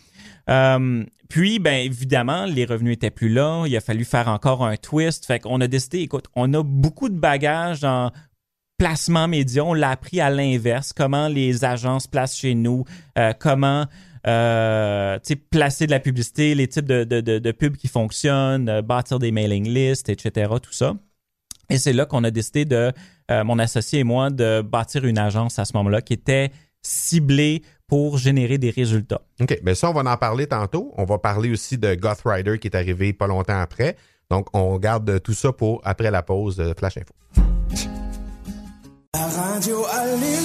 [0.50, 3.64] Euh, puis, ben évidemment, les revenus étaient plus là.
[3.66, 5.24] Il a fallu faire encore un twist.
[5.26, 8.11] Fait qu'on a décidé, écoute, on a beaucoup de bagages en
[8.78, 9.64] placement média.
[9.64, 10.92] On l'a appris à l'inverse.
[10.92, 12.84] Comment les agences placent chez nous.
[13.18, 13.86] euh, comment
[14.26, 15.18] euh,
[15.50, 19.30] placer de la publicité, les types de, de, de, pubs qui fonctionnent, euh, bâtir des
[19.30, 20.52] mailing lists, etc.
[20.60, 20.94] Tout ça.
[21.70, 22.92] Et c'est là qu'on a décidé de,
[23.30, 26.50] euh, mon associé et moi, de bâtir une agence à ce moment-là qui était
[26.82, 29.22] ciblée pour générer des résultats.
[29.40, 29.60] OK.
[29.62, 30.92] Ben ça, on va en parler tantôt.
[30.96, 33.96] On va parler aussi de Goth Rider qui est arrivé pas longtemps après.
[34.30, 37.45] Donc, on garde tout ça pour après la pause de Flash Info.
[39.16, 40.42] La radio allumée.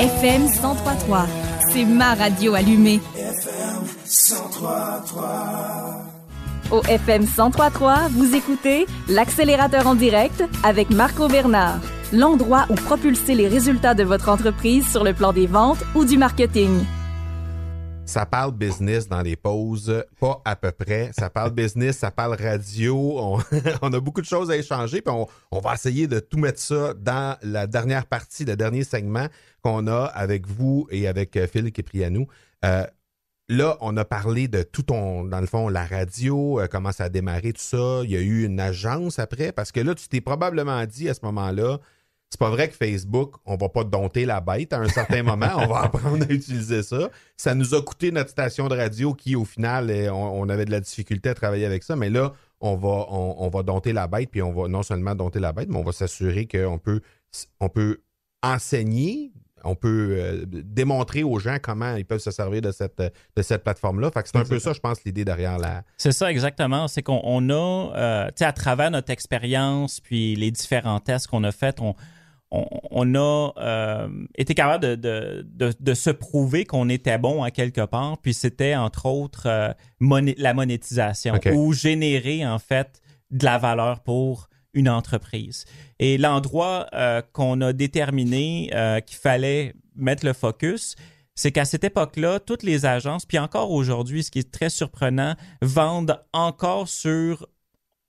[0.00, 1.26] FM 1033.
[1.72, 3.00] C'est ma radio allumée.
[3.14, 6.02] FM 1033.
[6.72, 11.78] Au FM 1033, vous écoutez l'accélérateur en direct avec Marco Bernard.
[12.12, 16.18] L'endroit où propulser les résultats de votre entreprise sur le plan des ventes ou du
[16.18, 16.84] marketing.
[18.08, 21.10] Ça parle business dans les pauses, pas à peu près.
[21.12, 22.96] Ça parle business, ça parle radio.
[23.82, 25.14] On, a beaucoup de choses à échanger, puis
[25.50, 29.26] on, va essayer de tout mettre ça dans la dernière partie, le dernier segment
[29.60, 31.84] qu'on a avec vous et avec euh, Phil qui.
[32.64, 32.86] Euh,
[33.50, 37.04] là, on a parlé de tout ton, dans le fond, la radio, euh, comment ça
[37.04, 38.00] a démarré, tout ça.
[38.04, 41.14] Il y a eu une agence après, parce que là, tu t'es probablement dit à
[41.14, 41.78] ce moment-là,
[42.30, 45.48] c'est pas vrai que Facebook, on va pas dompter la bête à un certain moment,
[45.56, 47.08] on va apprendre à utiliser ça.
[47.36, 50.70] Ça nous a coûté notre station de radio qui, au final, on, on avait de
[50.70, 54.08] la difficulté à travailler avec ça, mais là, on va, on, on va dompter la
[54.08, 57.00] bête, puis on va non seulement dompter la bête, mais on va s'assurer qu'on peut,
[57.60, 57.98] on peut
[58.42, 59.32] enseigner,
[59.64, 63.64] on peut euh, démontrer aux gens comment ils peuvent se servir de cette, de cette
[63.64, 64.10] plateforme-là.
[64.10, 65.82] Fait que c'est un peu ça, je pense, l'idée derrière la.
[65.96, 66.88] C'est ça exactement.
[66.88, 71.26] C'est qu'on on a, euh, tu sais, à travers notre expérience puis les différents tests
[71.26, 71.94] qu'on a faits, on,
[72.50, 77.42] on, on a euh, été capable de, de, de, de se prouver qu'on était bon
[77.42, 78.18] à quelque part.
[78.18, 84.00] Puis c'était entre autres euh, moné- la monétisation ou générer en fait de la valeur
[84.00, 85.64] pour une entreprise.
[85.98, 88.70] Et l'endroit euh, qu'on a déterminé
[89.06, 90.94] qu'il fallait mettre le focus,
[91.34, 95.34] c'est qu'à cette époque-là, toutes les agences, puis encore aujourd'hui, ce qui est très surprenant,
[95.62, 97.46] vendent encore sur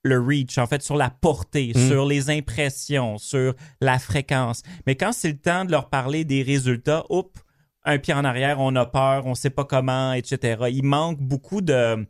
[0.04, 1.88] le reach, en fait, sur la portée, Mm.
[1.88, 4.64] sur les impressions, sur la fréquence.
[4.88, 7.30] Mais quand c'est le temps de leur parler des résultats, oups,
[7.84, 10.64] un pied en arrière, on a peur, on sait pas comment, etc.
[10.72, 12.06] Il manque beaucoup de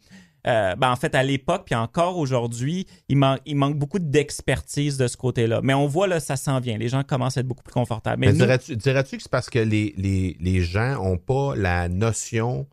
[0.48, 4.98] euh, ben en fait, à l'époque, puis encore aujourd'hui, il, man- il manque beaucoup d'expertise
[4.98, 5.60] de ce côté-là.
[5.64, 6.78] Mais on voit, là, ça s'en vient.
[6.78, 8.22] Les gens commencent à être beaucoup plus confortables.
[8.22, 11.56] Mais Mais nous- dirais-tu, dirais-tu que c'est parce que les, les, les gens n'ont pas
[11.58, 12.68] la notion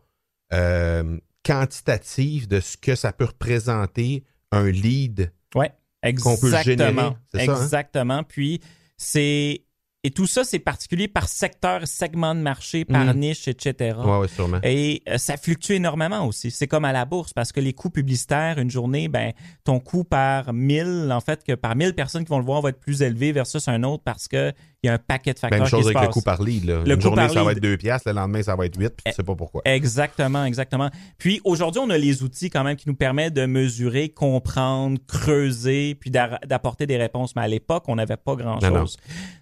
[0.53, 5.31] euh, quantitative de ce que ça peut représenter un lead?
[5.55, 5.71] Ouais,
[6.23, 7.15] qu'on peut exactement.
[7.33, 7.61] générer, ça, hein?
[7.63, 8.23] Exactement.
[8.23, 8.61] Puis
[8.97, 9.63] c'est
[10.03, 13.19] et tout ça, c'est particulier par secteur, segment de marché, par Mhm.
[13.19, 13.97] niche, etc.
[14.05, 14.59] Oui, ouais, sûrement.
[14.63, 16.49] Et euh, ça fluctue énormément aussi.
[16.49, 19.33] C'est comme à la bourse parce que les coûts publicitaires, une journée, ben
[19.65, 22.69] ton coût par 1000, en fait, que par 1000 personnes qui vont le voir va
[22.69, 24.53] être plus élevé versus un autre parce que
[24.87, 26.41] il y a un paquet de facteurs Même chose qui se avec le coût par
[26.41, 26.65] lead.
[26.65, 26.83] Là.
[26.85, 29.03] Le Une journée, ça va être 2 piastres, le lendemain, ça va être 8, puis
[29.05, 29.61] tu sais pas pourquoi.
[29.65, 30.89] Exactement, exactement.
[31.17, 35.95] Puis aujourd'hui, on a les outils quand même qui nous permettent de mesurer, comprendre, creuser,
[35.95, 37.35] puis d'a- d'apporter des réponses.
[37.35, 38.57] Mais à l'époque, on n'avait pas non.
[38.57, 38.97] grand-chose.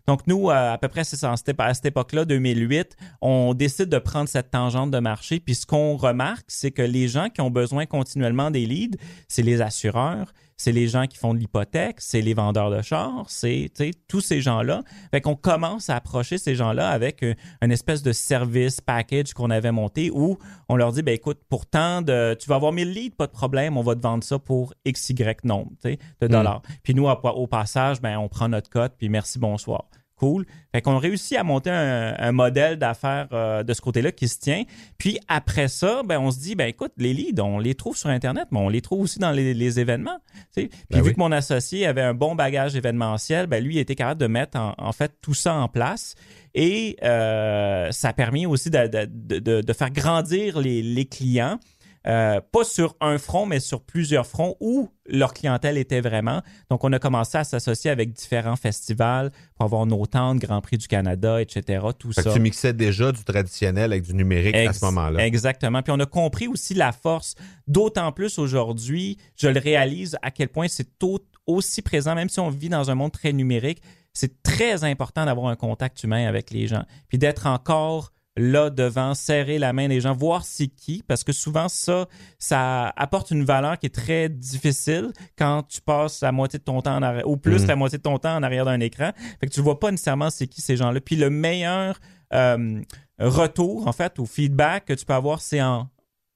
[0.08, 4.92] Donc nous, à peu près, à cette époque-là, 2008, on décide de prendre cette tangente
[4.92, 5.40] de marché.
[5.40, 9.42] Puis ce qu'on remarque, c'est que les gens qui ont besoin continuellement des leads, c'est
[9.42, 13.70] les assureurs, c'est les gens qui font de l'hypothèque, c'est les vendeurs de chars, c'est
[14.08, 14.82] tous ces gens-là.
[15.12, 19.50] Fait qu'on commence à approcher ces gens-là avec euh, une espèce de service package qu'on
[19.50, 20.38] avait monté où
[20.70, 23.78] on leur dit ben écoute, pourtant de tu vas avoir 1000 leads, pas de problème,
[23.78, 26.62] on va te vendre ça pour XY nombre, de dollars.
[26.84, 29.86] Puis nous à- au passage, ben on prend notre cote puis merci bonsoir.
[30.18, 30.46] Cool.
[30.74, 34.40] Fait qu'on réussit à monter un, un modèle d'affaires euh, de ce côté-là qui se
[34.40, 34.64] tient.
[34.98, 38.10] Puis après ça, ben on se dit, ben écoute, les leads, on les trouve sur
[38.10, 40.18] Internet, mais on les trouve aussi dans les, les événements.
[40.56, 41.14] Puis Ben vu oui.
[41.16, 44.58] que mon associé avait un bon bagage événementiel, ben lui il était capable de mettre
[44.58, 46.16] en, en fait tout ça en place.
[46.54, 51.04] Et euh, ça a permis aussi de, de- de- de- de faire grandir les, les
[51.06, 51.60] clients.
[52.08, 56.42] Euh, pas sur un front, mais sur plusieurs fronts où leur clientèle était vraiment.
[56.70, 60.78] Donc, on a commencé à s'associer avec différents festivals pour avoir nos tentes, Grand Prix
[60.78, 61.84] du Canada, etc.
[61.98, 62.30] Tout Fait ça.
[62.30, 65.26] que tu mixais déjà du traditionnel avec du numérique à ce moment-là.
[65.26, 65.82] Exactement.
[65.82, 67.36] Puis on a compris aussi la force,
[67.68, 72.40] d'autant plus aujourd'hui, je le réalise à quel point c'est au- aussi présent, même si
[72.40, 73.82] on vit dans un monde très numérique,
[74.14, 76.86] c'est très important d'avoir un contact humain avec les gens.
[77.10, 81.32] Puis d'être encore là devant, serrer la main des gens, voir c'est qui, parce que
[81.32, 82.06] souvent ça,
[82.38, 86.82] ça apporte une valeur qui est très difficile quand tu passes la moitié de ton
[86.82, 87.68] temps en arrière, ou plus Mhm.
[87.70, 89.12] la moitié de ton temps en arrière d'un écran.
[89.40, 91.00] Fait que tu vois pas nécessairement c'est qui ces gens-là.
[91.00, 92.00] Puis le meilleur
[92.34, 92.82] euh,
[93.20, 95.88] retour, en fait, ou feedback que tu peux avoir, c'est en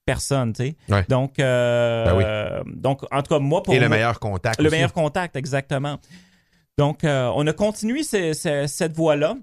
[0.06, 0.76] personne, tu sais.
[0.88, 1.04] Ouais.
[1.10, 2.24] Donc, euh, Ben oui.
[2.26, 4.60] euh, donc, en tout cas, moi, pour Et le moi- meilleur contact.
[4.62, 4.76] le aussi.
[4.76, 5.98] meilleur contact, exactement.
[6.78, 9.36] Donc, euh, on a continué ce- ce- cette voie-là.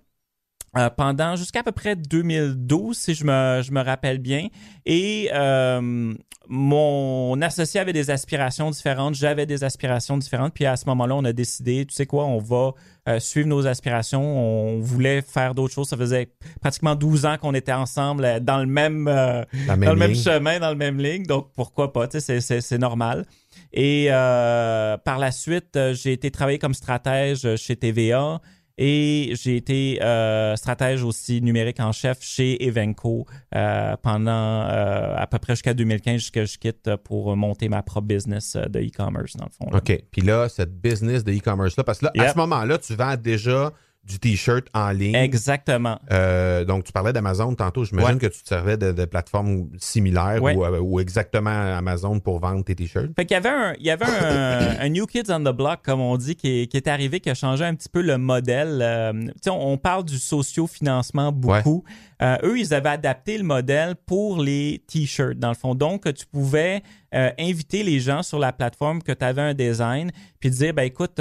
[0.77, 4.49] Euh, pendant jusqu'à peu près 2012, si je me, je me rappelle bien.
[4.85, 6.13] Et euh,
[6.49, 10.55] mon associé avait des aspirations différentes, j'avais des aspirations différentes.
[10.55, 12.73] Puis à ce moment-là, on a décidé, tu sais quoi, on va
[13.09, 14.23] euh, suivre nos aspirations.
[14.23, 15.89] On voulait faire d'autres choses.
[15.89, 20.59] Ça faisait pratiquement 12 ans qu'on était ensemble dans le même, dans le même chemin,
[20.61, 21.25] dans le même ligne.
[21.25, 22.07] Donc, pourquoi pas?
[22.09, 23.25] Tu sais, c'est- normal.
[23.73, 28.41] Et par la suite, j'ai été travailler comme stratège chez TVA
[28.79, 35.27] et j'ai été euh, stratège aussi numérique en chef chez Evenco euh, pendant euh, à
[35.27, 39.47] peu près jusqu'à 2015, jusqu'à je quitte pour monter ma propre business de e-commerce, dans
[39.47, 39.71] le fond.
[39.71, 39.79] là.
[39.79, 40.03] OK.
[40.11, 43.73] Puis là, cette business de e-commerce-là, parce que là, à ce moment-là, tu vends déjà
[44.07, 45.17] du T-shirt en ligne.
[45.17, 45.99] Exactement.
[46.13, 47.85] Euh, donc, tu parlais d'Amazon tantôt.
[47.85, 48.19] J'imagine Ouais.
[48.21, 50.55] que tu te servais de, de plateformes similaires Ouais.
[50.55, 53.11] ou, euh, ou exactement Amazon pour vendre tes T-shirts.
[53.17, 55.81] Fait qu'il y avait un, il y avait un, un New Kids on the Block,
[55.85, 58.17] comme on dit, qui est, qui est arrivé, qui a changé un petit peu le
[58.17, 58.79] modèle.
[58.81, 61.83] Euh, tu sais, on, on parle du socio-financement beaucoup.
[62.23, 65.75] Euh, eux, ils avaient adapté le modèle pour les T-shirts, dans le fond.
[65.75, 70.51] Donc, tu pouvais inviter les gens sur la plateforme que tu avais un design, puis
[70.51, 71.19] dire, ben écoute,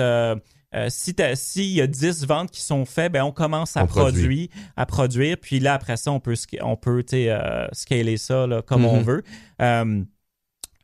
[0.76, 3.88] euh, si s'il y a 10 ventes qui sont faites, ben on commence à On
[3.88, 4.48] produit.
[4.48, 8.62] produire, à produire, puis là après ça on peut on peut euh, scaler ça là,
[8.62, 9.04] comme on Mhm.
[9.04, 9.24] veut.
[9.62, 10.04] Euh,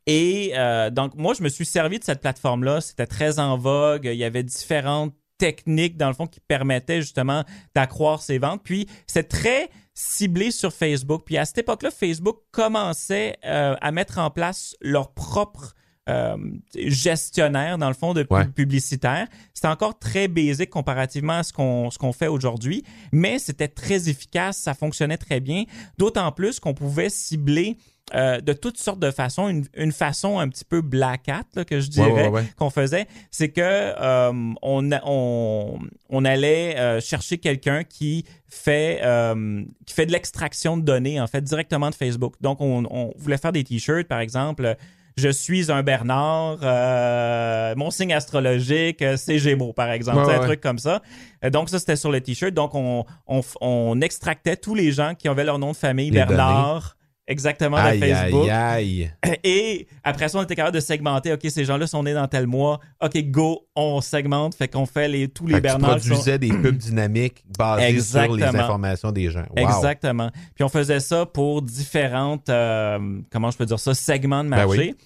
[0.06, 0.52] et
[0.90, 2.80] donc, moi, je me suis servi de cette plateforme-là.
[2.80, 4.06] C'était très en vogue.
[4.06, 8.62] Il y avait différentes techniques, dans le fond, qui permettaient justement d'accroître ses ventes.
[8.64, 11.22] Puis, c'est très ciblé sur Facebook.
[11.24, 15.74] Puis, à cette époque-là, Facebook commençait à mettre en place leur propre
[16.08, 16.36] euh,
[16.74, 18.46] gestionnaire, dans le fond, de Ouais.
[18.46, 19.26] publicitaire.
[19.54, 24.08] C'était encore très basique comparativement à ce qu'on ce qu'on fait aujourd'hui, mais c'était très
[24.08, 25.64] efficace, ça fonctionnait très bien,
[25.98, 27.76] d'autant plus qu'on pouvait cibler
[28.14, 31.64] euh, de toutes sortes de façons, une, une façon un petit peu black hat, là,
[31.64, 32.44] que je dirais, ouais, ouais.
[32.58, 35.78] qu'on faisait, c'est que euh, on, on,
[36.10, 41.26] on allait euh, chercher quelqu'un qui fait euh, qui fait de l'extraction de données en
[41.26, 42.34] fait directement de Facebook.
[42.40, 44.76] Donc on, on voulait faire des t-shirts par exemple.
[45.16, 50.26] Je suis un Bernard, euh, mon signe astrologique, euh, c'est Gémeaux, par exemple.
[50.26, 51.02] Ouais, un truc comme ça.
[51.44, 52.52] Euh, donc, ça, c'était sur le T-shirt.
[52.54, 56.24] Donc, on, on, on extractait tous les gens qui avaient leur nom de famille, Les
[56.24, 56.96] Bernard.
[57.28, 58.48] Exactement, de Facebook.
[58.50, 59.36] aïe, aïe.
[59.44, 61.32] Et après ça, on était capable de segmenter.
[61.32, 62.80] OK, ces gens-là sont nés dans tel mois.
[63.00, 64.54] OK, go, on segmente.
[64.56, 68.42] Fait qu'on fait les, tous les qui sont- produisais des pubs dynamiques basées sur les
[68.42, 69.44] informations des gens.
[69.56, 69.68] Wow.
[69.68, 70.30] Exactement.
[70.54, 74.56] Puis on faisait ça pour différentes, euh, comment je peux dire ça, segments de Ben
[74.66, 74.78] marché.
[74.78, 74.96] oui.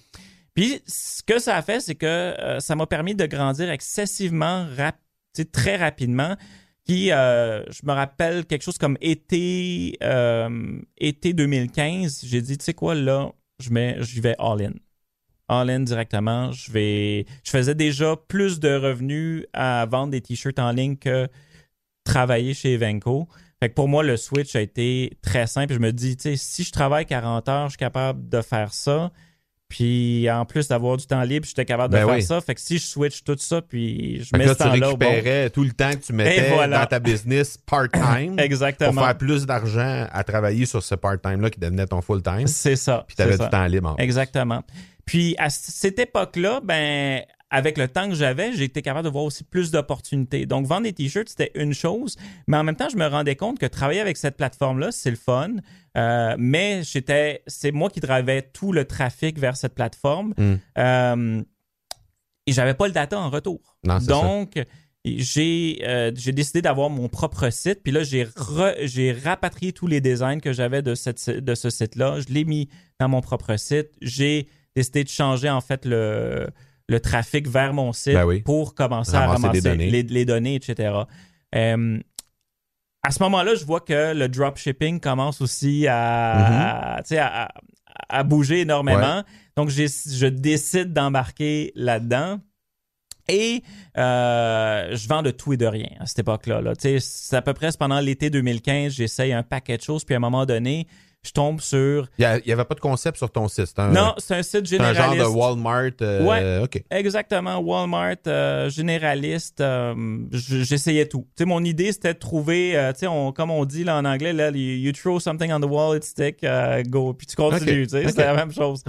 [0.55, 4.65] Puis ce que ça a fait, c'est que euh, ça m'a permis de grandir excessivement,
[5.51, 6.35] très rapidement.
[6.87, 12.23] Puis euh, je me rappelle quelque chose comme été, euh, été 2015.
[12.25, 14.73] J'ai dit, tu sais quoi, là, je vais all-in.
[15.49, 16.53] All-in directement.
[16.53, 21.27] Je vais, je faisais déjà plus de revenus à vendre des t-shirts en ligne que
[22.05, 23.27] travailler chez Evenco.
[23.59, 25.73] Fait que pour moi, le switch a été très simple.
[25.73, 28.73] Je me dis, tu sais, si je travaille 40 heures, je suis capable de faire
[28.73, 29.11] ça.
[29.69, 32.23] Puis en plus d'avoir du temps libre, j'étais capable de Ben faire oui.
[32.23, 32.39] ça.
[32.39, 34.79] Fait que si je switch tout ça, puis je Fait mets là, ce tu temps-là
[34.93, 34.97] bon.
[35.09, 36.79] récupérais tout le temps que tu mettais voilà.
[36.79, 38.93] dans ta business part-time Exactement.
[38.93, 42.47] pour faire plus d'argent à travailler sur ce part-time-là qui devenait ton full-time.
[42.47, 43.03] C'est ça.
[43.07, 43.89] Puis tu avais du temps libre.
[43.89, 43.97] en.
[43.97, 44.63] Exactement.
[45.05, 49.23] Puis à cette époque-là, ben avec le temps que j'avais, j'ai été capable de voir
[49.23, 50.45] aussi plus d'opportunités.
[50.45, 53.57] Donc vendre des t-shirts, c'était une chose, mais en même temps, je me rendais compte
[53.57, 55.51] que travailler avec cette plateforme-là, c'est le fun.
[55.97, 60.33] Euh, mais j'étais, c'est moi qui drivais tout le trafic vers cette plateforme.
[60.37, 60.55] Mm.
[60.77, 61.43] Euh,
[62.45, 63.77] et j'avais pas le data en retour.
[63.83, 64.21] Non, c'est ça.
[64.21, 64.59] Donc,
[65.05, 67.81] j'ai euh, j'ai décidé d'avoir mon propre site.
[67.83, 72.19] Puis là, j'ai rapatrié tous les designs que j'avais de, cette, de ce site-là.
[72.19, 73.89] Je l'ai mis dans mon propre site.
[74.01, 76.47] J'ai décidé de changer, en fait, le,
[76.87, 78.41] le trafic vers mon site Ben oui.
[78.41, 79.89] pour commencer à Ramasser données.
[79.89, 80.93] Les, les données, etc.
[81.55, 81.99] Euh,
[83.03, 87.49] à ce moment-là, je vois que le dropshipping commence aussi à, sais, à, à-
[88.09, 89.23] à bouger énormément.
[89.55, 92.39] Donc, je décide d'embarquer là-dedans.
[93.29, 93.61] Et
[93.97, 96.61] euh, je vends de tout et de rien à cette époque-là.
[96.61, 96.73] là.
[96.79, 100.21] C'est à peu près pendant l'été 2015, j'essaye un paquet de choses, puis à un
[100.21, 100.87] moment donné,
[101.23, 102.07] je tombe sur...
[102.19, 103.77] Il n'y avait pas de concept sur ton site.
[103.77, 105.23] Un, non, c'est un site c'était un généraliste.
[105.23, 105.91] genre de Walmart.
[106.01, 106.63] euh, Ouais.
[106.63, 106.81] OK.
[106.89, 109.93] Exactement, Walmart, euh, généraliste, euh,
[110.31, 111.27] j'essayais tout.
[111.35, 114.05] Tu sais, mon idée, c'était de trouver, tu sais, on- comme on dit là, en
[114.05, 117.87] anglais, là, you throw something on the wall, it stick, euh, go, puis tu continues,
[117.87, 118.83] tu sais, c'est la même chose.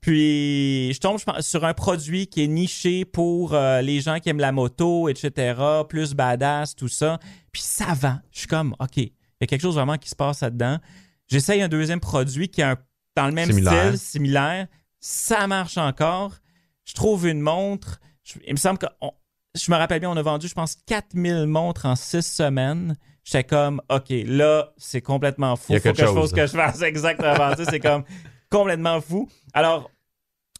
[0.00, 4.28] Puis, je tombe je pense, sur un produit qui est niché pour les gens qui
[4.28, 5.54] aiment la moto, etc.,
[5.88, 7.18] plus badass, tout ça.
[7.52, 8.18] Puis, ça vend.
[8.30, 10.78] Je suis comme, OK, il y a quelque chose vraiment qui se passe là-dedans.
[11.30, 12.76] J'essaye un deuxième produit qui est un-
[13.16, 13.86] dans le même Similaire.
[13.88, 14.66] style, similaire.
[15.00, 16.34] Ça marche encore.
[16.84, 18.00] Je trouve une montre.
[18.24, 19.12] Je- il me semble que, on-
[19.54, 22.96] je me rappelle bien, on a vendu, je pense, 4000 montres en six semaines.
[23.24, 25.66] J'étais comme, OK, là, c'est complètement fou.
[25.70, 26.30] Il y a Faut que quelque je fasse chose.
[26.30, 27.50] ce que je fasse exactement.
[27.54, 28.04] Tu sais, c'est comme
[28.50, 29.28] complètement fou.
[29.52, 29.90] Alors,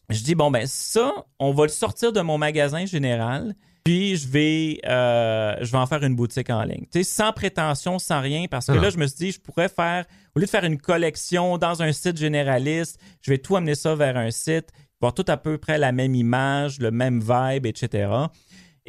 [0.08, 3.54] je dis, bon, ben ça, on va le sortir de mon magasin général,
[3.84, 6.84] puis je vais, euh, je vais en faire une boutique en ligne.
[6.92, 8.80] Tu sais, sans prétention, sans rien, parce que Ah.
[8.80, 11.82] là, je me suis dit, je pourrais faire, au lieu de faire une collection dans
[11.82, 14.68] un site généraliste, je vais tout amener ça vers un site,
[15.00, 18.08] voir tout à peu près la même image, le même vibe, etc.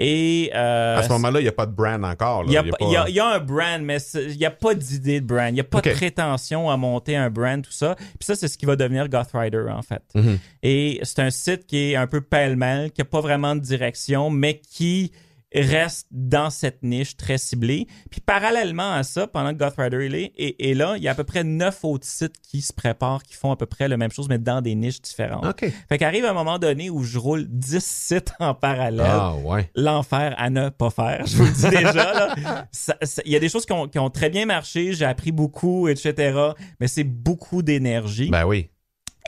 [0.03, 2.43] Et euh, À ce moment-là, il n'y a pas de brand encore.
[2.47, 5.25] il y, a, pas- y y un brand, mais il n'y a pas d'idée de
[5.27, 5.49] brand.
[5.49, 7.93] Il n'y a pas de prétention à monter un brand, tout ça.
[7.95, 10.01] Puis ça, c'est ce qui va devenir Goth Rider, en fait.
[10.15, 10.39] Mhm.
[10.63, 14.31] Et c'est un site qui est un peu pêle-mêle, qui n'a pas vraiment de direction,
[14.31, 15.11] mais qui
[15.53, 17.87] reste dans cette niche très ciblée.
[18.09, 21.07] Puis parallèlement à ça, pendant que Goth Rider est, là- est- est là, il y
[21.07, 23.87] a à peu près neuf autres sites qui se préparent, qui font à peu près
[23.87, 25.45] la même chose, mais dans des niches différentes.
[25.45, 25.65] OK.
[25.89, 29.69] Fait qu'arrive un moment donné où je roule 10 sites en parallèle Ah, ouais.
[29.75, 31.25] l'enfer à ne pas faire.
[31.25, 32.33] Je vous le dis déjà.
[33.25, 35.87] Il y a des choses qui ont, qui ont très bien marché, j'ai appris beaucoup,
[35.87, 36.51] etc.
[36.79, 38.29] Mais c'est beaucoup d'énergie.
[38.29, 38.69] Ben oui.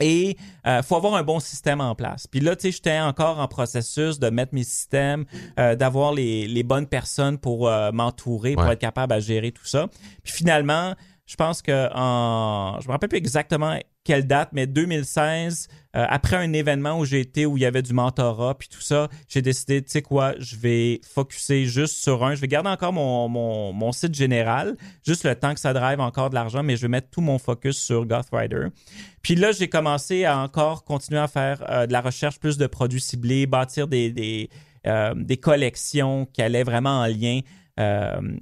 [0.00, 2.26] Et il faut avoir un bon système en place.
[2.26, 5.24] Puis là, tu sais, j'étais encore en processus de mettre mes systèmes,
[5.58, 8.72] euh, d'avoir les, les bonnes personnes pour euh, m'entourer, pour Ouais.
[8.72, 9.88] être capable à gérer tout ça.
[10.22, 10.94] Puis finalement,
[11.26, 16.36] je pense que en, je me rappelle plus exactement quelle date, mais 2016, euh, après
[16.36, 19.40] un événement où j'ai été, où il y avait du mentorat, puis tout ça, j'ai
[19.40, 22.34] décidé, tu sais quoi, je vais focuser juste sur un.
[22.34, 26.28] Je vais garder encore mon, mon, site général, juste le temps que ça drive encore
[26.28, 28.66] de l'argent, mais je vais mettre tout mon focus sur Goth Rider.
[29.22, 32.66] Puis là, j'ai commencé à encore continuer à faire euh, de la recherche plus de
[32.66, 34.50] produits ciblés, bâtir des, des,
[34.86, 37.40] euh, collections qui allaient vraiment en lien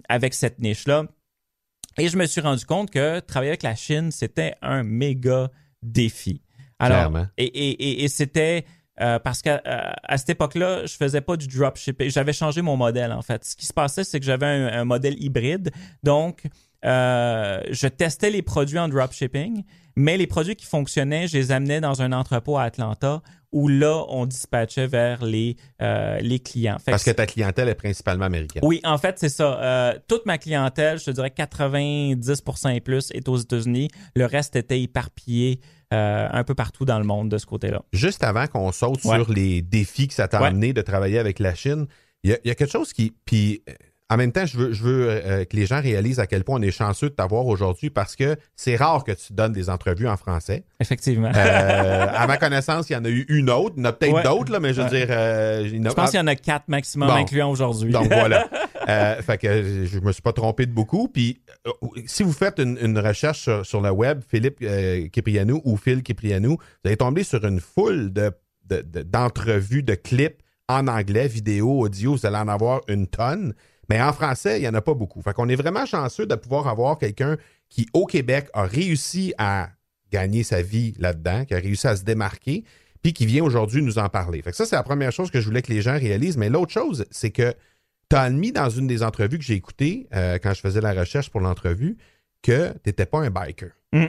[0.09, 1.07] avec cette niche-là.
[1.99, 5.51] Et je me suis rendu compte que travailler avec la Chine, c'était un méga
[5.83, 6.43] défi.
[6.79, 7.27] Alors, Clairement.
[7.37, 8.65] et, et, et, et c'était
[9.01, 12.11] euh, parce qu'à à cette époque-là, je faisais pas du dropshipping.
[12.11, 13.45] J'avais changé mon modèle, en fait.
[13.45, 15.71] Ce qui se passait, c'est que j'avais un, un modèle hybride.
[16.03, 16.43] Donc,
[16.85, 19.63] euh, je testais les produits en dropshipping,
[19.97, 23.23] mais les produits qui fonctionnaient, je les amenais dans un entrepôt à Atlanta
[23.53, 26.79] où là, on dispatchait vers les, euh, les clients.
[26.83, 28.63] Fait Parce que ta clientèle est principalement américaine.
[28.65, 29.61] oui, en fait, c'est ça.
[29.63, 33.89] Euh, toute ma clientèle, je te dirais 90% et plus, est aux États-Unis.
[34.17, 35.61] Le reste était éparpillé
[35.93, 37.83] euh, un peu partout dans le monde de ce côté-là.
[37.93, 39.17] Juste avant qu'on saute Ouais.
[39.17, 40.49] sur les défis que ça t'a Ouais.
[40.49, 41.87] amené de travailler avec la Chine,
[42.25, 43.13] il y, y a quelque chose qui.
[43.27, 43.63] Puis,
[44.13, 46.58] en même temps, je veux, je veux euh, que les gens réalisent à quel point
[46.58, 50.08] on est chanceux de t'avoir aujourd'hui parce que c'est rare que tu donnes des entrevues
[50.08, 50.65] en français.
[50.81, 51.31] Effectivement.
[51.35, 53.75] Euh, à ma connaissance, il y en a eu une autre.
[53.77, 54.23] Il y en a peut-être Ouais.
[54.23, 55.06] d'autres, là, mais je veux dire.
[55.10, 57.15] euh, je pense qu'il y en a quatre maximum Bon.
[57.15, 57.92] incluant aujourd'hui.
[57.92, 58.48] Donc voilà.
[58.88, 61.06] Euh, fait que je me suis pas trompé de beaucoup.
[61.06, 61.71] Puis euh,
[62.06, 66.02] si vous faites une, une recherche sur, sur le web, Philippe euh, Kiprianou ou Phil
[66.02, 68.33] Kiprianou, vous allez tomber sur une foule de,
[68.69, 72.17] de- de- d'entrevues, de clips en anglais, vidéo, audio.
[72.17, 73.54] Vous allez en avoir une tonne.
[73.89, 75.23] Mais en français, il n'y en a pas beaucoup.
[75.23, 77.37] Fait qu'on est vraiment chanceux de pouvoir avoir quelqu'un
[77.69, 79.71] qui, au Québec, a réussi à
[80.11, 82.65] gagner sa vie là-dedans, qui a réussi à se démarquer,
[83.03, 84.43] puis qui vient aujourd'hui nous en parler.
[84.43, 86.37] Fait que ça, c'est la première chose que je voulais que les gens réalisent.
[86.37, 87.55] Mais l'autre chose, c'est que
[88.09, 90.93] tu as admis dans une des entrevues que j'ai écoutées, euh, quand je faisais la
[90.93, 91.97] recherche pour l'entrevue,
[92.43, 93.71] que tu n'étais pas un biker.
[93.93, 94.07] Mm.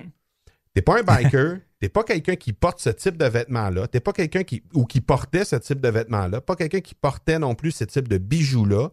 [0.73, 4.13] T'es pas un biker, t'es pas quelqu'un qui porte ce type de vêtements-là, t'es pas
[4.13, 7.71] quelqu'un qui ou qui portait ce type de vêtements-là, pas quelqu'un qui portait non plus
[7.71, 8.91] ce type de bijoux-là.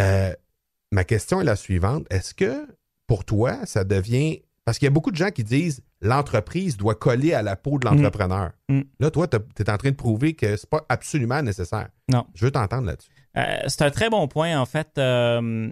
[0.00, 0.32] Euh,
[0.90, 2.06] ma question est la suivante.
[2.10, 2.66] Est-ce que
[3.06, 4.40] pour toi, ça devient.
[4.64, 7.78] Parce qu'il y a beaucoup de gens qui disent l'entreprise doit coller à la peau
[7.78, 8.52] de l'entrepreneur.
[8.68, 8.80] Mm.
[9.00, 11.88] Là, toi, tu es en train de prouver que c'est pas absolument nécessaire.
[12.08, 12.24] Non.
[12.34, 13.10] Je veux t'entendre là-dessus.
[13.36, 14.88] Euh, c'est un très bon point, en fait.
[14.98, 15.70] Euh,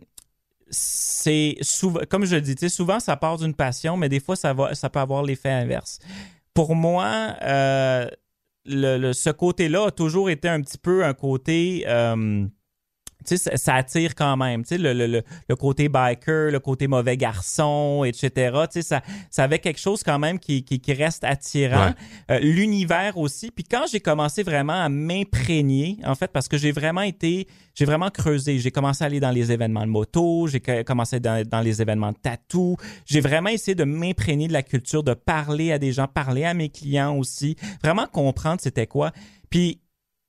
[0.70, 4.52] c'est souvent, comme je le dis, souvent ça part d'une passion, mais des fois ça
[4.54, 5.98] va, ça peut avoir l'effet inverse.
[6.54, 8.08] Pour moi, euh,
[8.66, 11.84] le, le- ce côté-là a toujours été un petit peu un côté.
[13.26, 14.62] Tu sais, ça, ça attire quand même.
[14.62, 18.30] Tu sais, le, le, le, côté biker, le côté mauvais garçon, etc.
[18.72, 21.86] Tu sais, ça, ça avait quelque chose quand même qui, qui, qui reste attirant.
[21.88, 21.94] Ouais.
[22.32, 23.50] Euh, L'univers aussi.
[23.50, 27.84] Puis quand j'ai commencé vraiment à m'imprégner, en fait, parce que j'ai vraiment été, j'ai
[27.84, 28.58] vraiment creusé.
[28.58, 31.80] J'ai commencé à aller dans les événements de moto, j'ai co- commencé dans, dans les
[31.82, 32.76] événements de tatou.
[33.06, 36.54] J'ai vraiment essayé de m'imprégner de la culture, de parler à des gens, parler à
[36.54, 39.12] mes clients aussi, vraiment comprendre c'était quoi.
[39.50, 39.80] Puis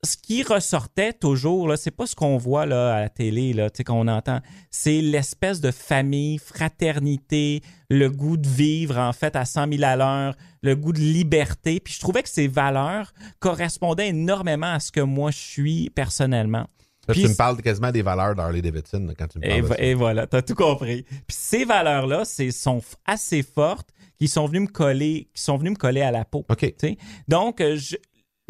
[0.04, 3.70] ce qui ressortait toujours, là, c'est pas ce qu'on voit là, à la télé, là,
[3.70, 4.39] tu qu'on entend.
[4.72, 9.95] C'est l'espèce de famille, fraternité, le goût de vivre, en fait, à 100 000 à
[9.95, 11.80] l'heure, le goût de liberté.
[11.80, 16.66] Puis je trouvais que ces valeurs correspondaient énormément à ce que moi je suis personnellement.
[17.08, 19.68] Puis tu me parles quasiment des valeurs d'Harley Davidson quand tu me parles Et, de
[19.68, 19.76] ça.
[19.80, 21.04] et voilà, t'as tout compris.
[21.04, 25.76] Puis ces valeurs-là, sont assez fortes, qui sont venues me coller, qui sont venues me
[25.76, 26.45] coller à la peau.
[26.47, 26.60] OK.
[26.60, 26.97] tu sais.
[27.28, 27.95] Donc, euh, je,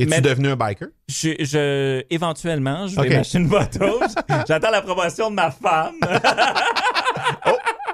[0.03, 0.87] Es-tu devenu un biker?
[1.07, 3.09] je, je- éventuellement, je vais Ok.
[3.13, 3.99] m'acheter une moto.
[4.47, 5.95] J'attends la promotion de ma femme.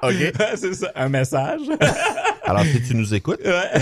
[0.03, 0.13] OK.
[0.55, 1.61] c'est ça, un message.
[2.43, 3.81] Alors, si tu nous écoutes, Ouais.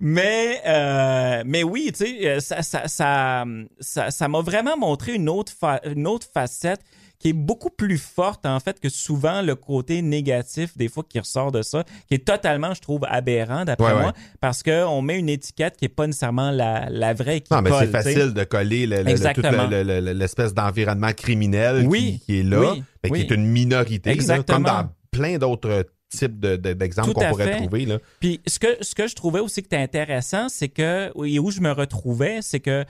[0.00, 3.44] mais, euh, mais oui, tu sais, euh, ça, ça, ça,
[3.80, 6.80] ça, ça m'a vraiment montré une autre, fa- une autre facette
[7.20, 11.20] qui est beaucoup plus forte, en fait, que souvent le côté négatif, des fois, qui
[11.20, 15.18] ressort de ça, qui est totalement, je trouve, aberrant, d'après Ouais, moi, parce qu'on met
[15.18, 18.42] une étiquette qui est pas nécessairement la, la vraie qui non, mais c'est facile de
[18.44, 23.26] coller le- le- le- l'espèce d'environnement criminel Oui, qui, qui est là, oui, mais oui.
[23.26, 27.28] qui est une minorité, là, comme dans plein d'autres types de- de- d'exemples Tout qu'on
[27.28, 27.56] pourrait fait.
[27.58, 27.84] trouver.
[27.84, 27.98] Là.
[28.18, 31.50] Puis ce que, ce que je trouvais aussi qui était intéressant, c'est que, et où
[31.50, 32.84] je me retrouvais, c'est que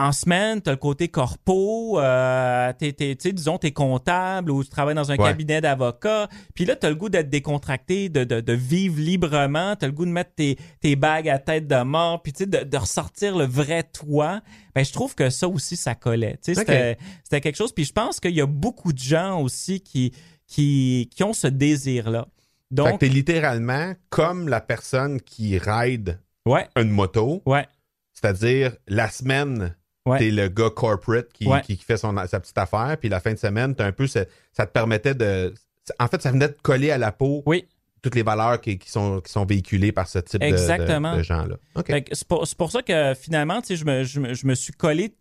[0.00, 2.92] en semaine, tu as le côté corpo, euh, t'es-
[3.32, 5.28] disons, tu es comptable ou tu travailles dans un Ouais.
[5.28, 6.28] cabinet d'avocat.
[6.54, 9.76] Puis là, tu as le goût d'être décontracté, de, de, de vivre librement.
[9.76, 12.44] Tu as le goût de mettre tes, tes bagues à tête de mort, puis tu
[12.44, 14.40] sais, de, de ressortir le vrai toi.
[14.74, 16.38] Ben, je trouve que ça aussi, ça collait.
[16.40, 17.72] C'était c'était quelque chose.
[17.72, 20.12] Puis je pense qu'il y a beaucoup de gens aussi qui,
[20.46, 22.26] qui, qui ont ce désir-là.
[22.70, 27.66] Fait que Donc, t'es littéralement comme la personne qui ride ouais, une moto, ouais.
[28.14, 29.74] c'est-à-dire la semaine,
[30.10, 30.18] Ouais.
[30.18, 31.62] t'es le gars corporate qui, Ouais.
[31.62, 34.06] qui, qui fait son, sa petite affaire, puis la fin de semaine, t'as un peu,
[34.06, 35.54] ça te permettait de...
[35.98, 37.66] En fait, ça venait de coller à la peau Oui.
[38.02, 41.16] toutes les valeurs qui, qui sont, qui sont véhiculées par ce type de- de, Exactement.
[41.16, 41.56] de gens-là.
[41.74, 41.86] OK.
[41.86, 45.14] Fait que C'est pour, ça que finalement, je me, je, je me suis collé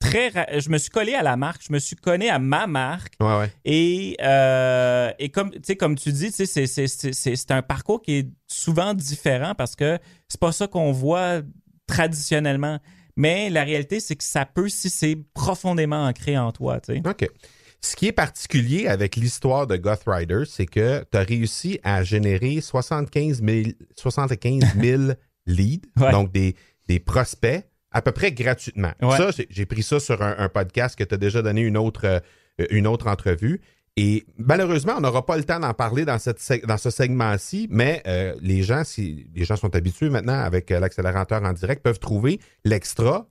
[0.00, 3.14] très je me suis collé à la marque, je me suis collé à ma marque
[3.20, 3.52] Ouais, ouais.
[3.64, 9.76] et, euh, et comme, comme tu dis, c'est un parcours qui est souvent différent parce
[9.76, 9.98] que
[10.28, 11.42] c'est pas ça qu'on voit
[11.86, 12.78] traditionnellement.
[13.16, 17.02] Mais la réalité, c'est que ça peut si c'est profondément ancré en toi, tu sais.
[17.08, 17.28] OK.
[17.84, 22.04] Ce qui est particulier avec l'histoire de Goth Rider, c'est que tu as réussi à
[22.04, 25.02] générer 75 000, 75 000
[25.46, 26.12] leads, Ouais.
[26.12, 26.54] donc des,
[26.88, 28.92] des prospects, à peu près gratuitement.
[29.02, 29.16] Ouais.
[29.16, 32.04] Ça, j'ai- pris ça sur un, un podcast que tu as déjà donné une autre,
[32.06, 32.20] euh,
[32.70, 33.60] une autre entrevue.
[33.96, 38.62] Et malheureusement, on n'aura pas le temps d'en parler dans, ce segment-ci, mais euh, les
[38.62, 43.26] gens, si les gens sont habitués maintenant avec euh, l'accélérateur en direct, peuvent trouver l'extra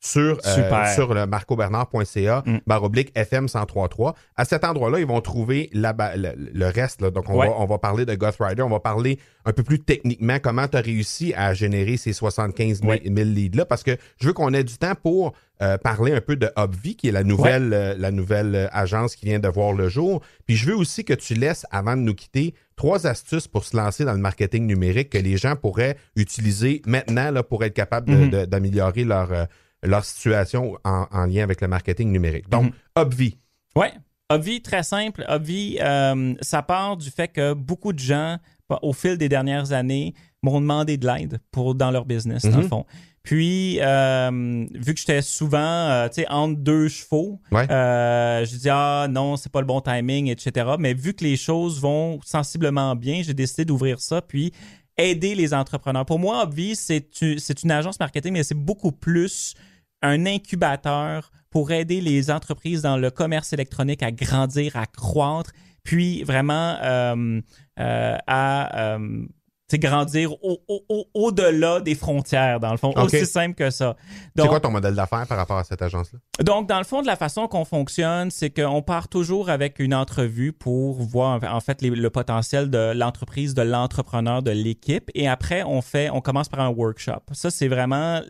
[0.00, 2.58] sur, euh, sur le marcobernard.ca Mm.
[2.66, 4.14] barre oblique FM 1033.
[4.36, 7.02] À cet endroit-là, ils vont trouver la le, le reste.
[7.02, 7.10] là.
[7.10, 7.46] Donc, on, Ouais.
[7.48, 8.62] va, on va parler de Ghost Rider.
[8.62, 12.80] On va parler un peu plus techniquement comment tu as réussi à générer ces 75
[12.80, 13.02] 000, Ouais.
[13.04, 15.32] 000 leads-là parce que je veux qu'on ait du temps pour
[15.62, 19.14] euh, parler un peu de Obvi, qui est la nouvelle, euh, la nouvelle euh, agence
[19.14, 20.22] qui vient de voir le jour.
[20.46, 23.76] Puis je veux aussi que tu laisses, avant de nous quitter, trois astuces pour se
[23.76, 28.10] lancer dans le marketing numérique que les gens pourraient utiliser maintenant là, pour être capables
[28.10, 28.30] Mhm.
[28.30, 29.44] de- d'améliorer leur, euh,
[29.82, 32.48] leur situation en, en lien avec le marketing numérique.
[32.48, 32.72] Donc, Mhm.
[32.96, 33.36] Obvi.
[33.76, 33.92] Ouais.
[34.28, 35.24] Obvi, très simple.
[35.28, 38.36] Obvi, euh, ça part du fait que beaucoup de gens,
[38.82, 42.62] au fil des dernières années, m'ont demandé de l'aide pour dans leur business, dans Mhm.
[42.62, 42.86] le fond.
[43.22, 47.66] Puis, euh, vu que j'étais souvent, euh, tu sais, entre deux chevaux, Ouais.
[47.68, 50.66] je dis ah non, c'est pas le bon timing, etc.
[50.78, 54.52] Mais vu que les choses vont sensiblement bien, j'ai décidé d'ouvrir ça, puis
[54.96, 56.06] aider les entrepreneurs.
[56.06, 59.54] Pour moi, Obvi, c'est une agence marketing, mais c'est beaucoup plus
[60.02, 65.50] un incubateur pour aider les entreprises dans le commerce électronique à grandir, à croître,
[65.82, 67.40] puis vraiment euh,
[67.80, 69.26] euh, à euh,
[69.74, 72.92] grandir au- au- au- au-delà des frontières, dans le fond.
[72.96, 73.94] Aussi simple que ça.
[74.10, 76.18] C'est Donc, quoi ton modèle d'affaires par rapport à cette agence-là?
[76.44, 79.94] donc, dans le fond, de la façon qu'on fonctionne, c'est qu'on part toujours avec une
[79.94, 85.08] entrevue pour voir en fait les- le potentiel de l'entreprise, de l'entrepreneur, de l'équipe.
[85.14, 87.20] Et après, on fait, on commence par un workshop.
[87.32, 88.20] Ça, c'est vraiment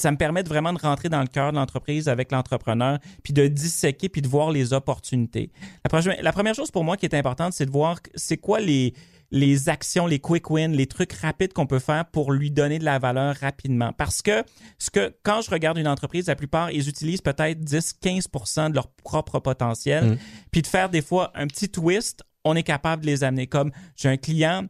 [0.00, 3.32] ça me permet de vraiment de rentrer dans le cœur de l'entreprise avec l'entrepreneur, puis
[3.32, 5.50] de disséquer, puis de voir les opportunités.
[5.84, 8.60] La, première- la première chose pour moi qui est importante, c'est de voir c'est quoi
[8.60, 8.94] les,
[9.30, 12.84] les actions, les quick wins, les trucs rapides qu'on peut faire pour lui donner de
[12.84, 13.92] la valeur rapidement.
[13.92, 14.44] Parce que,
[14.78, 18.88] ce que quand je regarde une entreprise, la plupart, ils utilisent peut-être 10-15 de leur
[18.88, 20.12] propre potentiel.
[20.12, 20.18] Mm.
[20.50, 23.46] Puis de faire des fois un petit twist, on est capable de les amener.
[23.46, 24.64] Comme j'ai un client,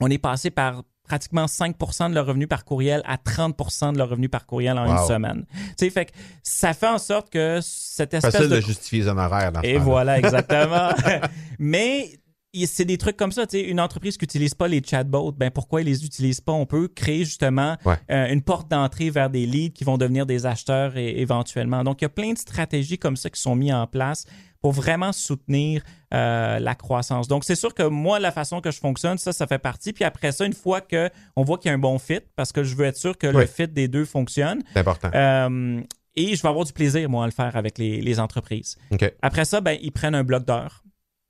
[0.00, 4.08] on est passé par pratiquement 5% de leur revenu par courriel à 30% de leur
[4.08, 4.92] revenu par courriel en Wow.
[5.02, 5.44] une semaine.
[5.78, 9.08] Tu fait que ça fait en sorte que cette espèce Facile de de justifier les
[9.08, 10.90] honoraires dans et voilà, exactement.
[11.58, 12.18] Mais
[12.66, 13.46] c'est des trucs comme ça.
[13.46, 16.52] Tu sais, une entreprise qui n'utilise pas les chatbots, ben pourquoi ils les utilisent pas?
[16.52, 17.96] On peut créer justement Ouais.
[18.10, 21.82] euh, une porte d'entrée vers des leads qui vont devenir des acheteurs et- éventuellement.
[21.84, 24.24] Donc, il y a plein de stratégies comme ça qui sont mises en place
[24.60, 25.82] pour vraiment soutenir
[26.14, 27.28] euh, la croissance.
[27.28, 29.92] Donc, c'est sûr que moi, la façon que je fonctionne, ça, ça fait partie.
[29.92, 32.50] Puis après ça, une fois que on voit qu'il y a un bon fit, parce
[32.52, 35.10] que je veux être sûr que le fit des deux fonctionne, C'est important.
[35.14, 35.80] euh,
[36.16, 38.78] et je vais avoir du plaisir, moi, à le faire avec les, les entreprises.
[39.20, 40.84] Après ça, ben, ils prennent un bloc d'heures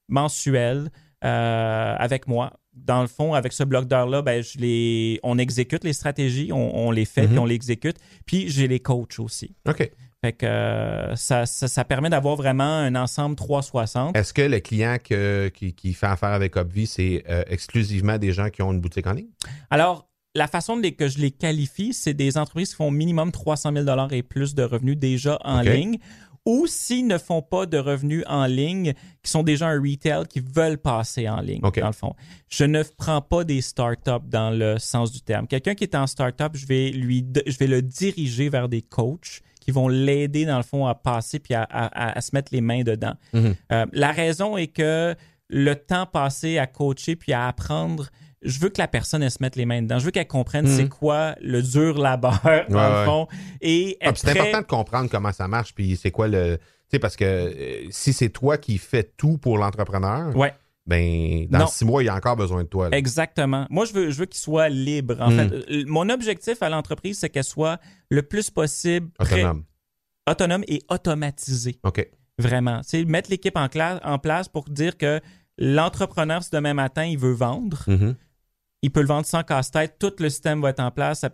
[0.08, 0.90] mensuel
[1.24, 2.52] euh, avec moi.
[2.74, 6.86] Dans le fond, avec ce bloc d'heures-là, ben, je les, on exécute les stratégies, on,
[6.86, 7.28] on les fait, Mhm.
[7.28, 7.96] puis on les exécute.
[8.26, 9.54] Puis j'ai les coachs aussi.
[9.68, 9.90] OK.
[10.22, 14.16] Fait que euh, ça, ça, ça permet d'avoir vraiment un ensemble 360.
[14.16, 18.32] Est-ce que le client que- qui, qui fait affaire avec Obvi, c'est euh, exclusivement des
[18.32, 19.28] gens qui ont une boutique en ligne?
[19.70, 23.30] Alors, la façon de les- que je les qualifie, c'est des entreprises qui font minimum
[23.32, 25.98] 300 000 et plus de revenus déjà en ligne.
[26.46, 28.92] Ou s'ils ne font pas de revenus en ligne,
[29.22, 32.14] qui sont déjà un retail, qui veulent passer en ligne, dans le fond.
[32.50, 35.46] Je ne prends pas des startups dans le sens du terme.
[35.46, 39.40] Quelqu'un qui est en startup, je vais, lui, je vais le diriger vers des coachs
[39.60, 42.60] qui vont l'aider, dans le fond, à passer puis à, à- à se mettre les
[42.60, 43.14] mains dedans.
[43.32, 43.54] Mhm.
[43.72, 45.14] Euh, la raison est que
[45.48, 48.08] le temps passé à coacher puis à apprendre,
[48.44, 49.98] je veux que la personne elle se mette les mains dedans.
[49.98, 53.04] Je veux qu'elle comprenne c'est quoi le dur labeur dans Ouais, le ouais.
[53.04, 53.26] fond
[53.60, 56.56] et Ah, c'est prêt- important de comprendre comment ça marche, puis c'est quoi le.
[56.58, 60.52] Tu sais, parce que euh, si c'est toi qui fais tout pour l'entrepreneur, Ouais,
[60.86, 61.66] ben, dans Non.
[61.66, 62.90] six mois, il y a encore besoin de toi.
[62.90, 62.96] là.
[62.98, 63.66] exactement.
[63.70, 65.16] Moi, je veux, je veux qu'il soit libre.
[65.20, 65.36] En Mm.
[65.38, 67.80] fait, Euh, mon objectif à l'entreprise, c'est qu'elle soit
[68.10, 69.64] le plus possible prêt- Autonome.
[70.30, 71.76] autonome et automatisée.
[71.84, 72.06] OK.
[72.38, 72.80] Vraiment.
[72.82, 73.68] C'est mettre l'équipe en,
[74.04, 75.20] en place pour dire que
[75.56, 78.14] l'entrepreneur, si demain matin, il veut vendre, Mhm.
[78.84, 79.96] Il peut le vendre sans casse-tête.
[79.98, 81.24] Tout le système va être en place.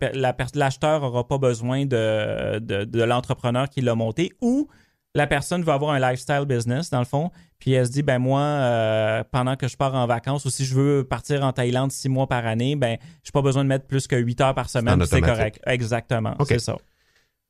[0.53, 4.69] L'acheteur n'aura pas besoin de, de, de l'entrepreneur qui l'a monté ou
[5.13, 8.19] la personne va avoir un lifestyle business, dans le fond, puis elle se dit, ben
[8.19, 11.91] moi, euh, pendant que je pars en vacances ou si je veux partir en Thaïlande
[11.91, 14.69] six mois par année, ben, j'ai pas besoin de mettre plus que huit heures par
[14.69, 15.59] semaine, c'est correct.
[15.65, 16.47] Exactement, OK.
[16.47, 16.77] c'est ça.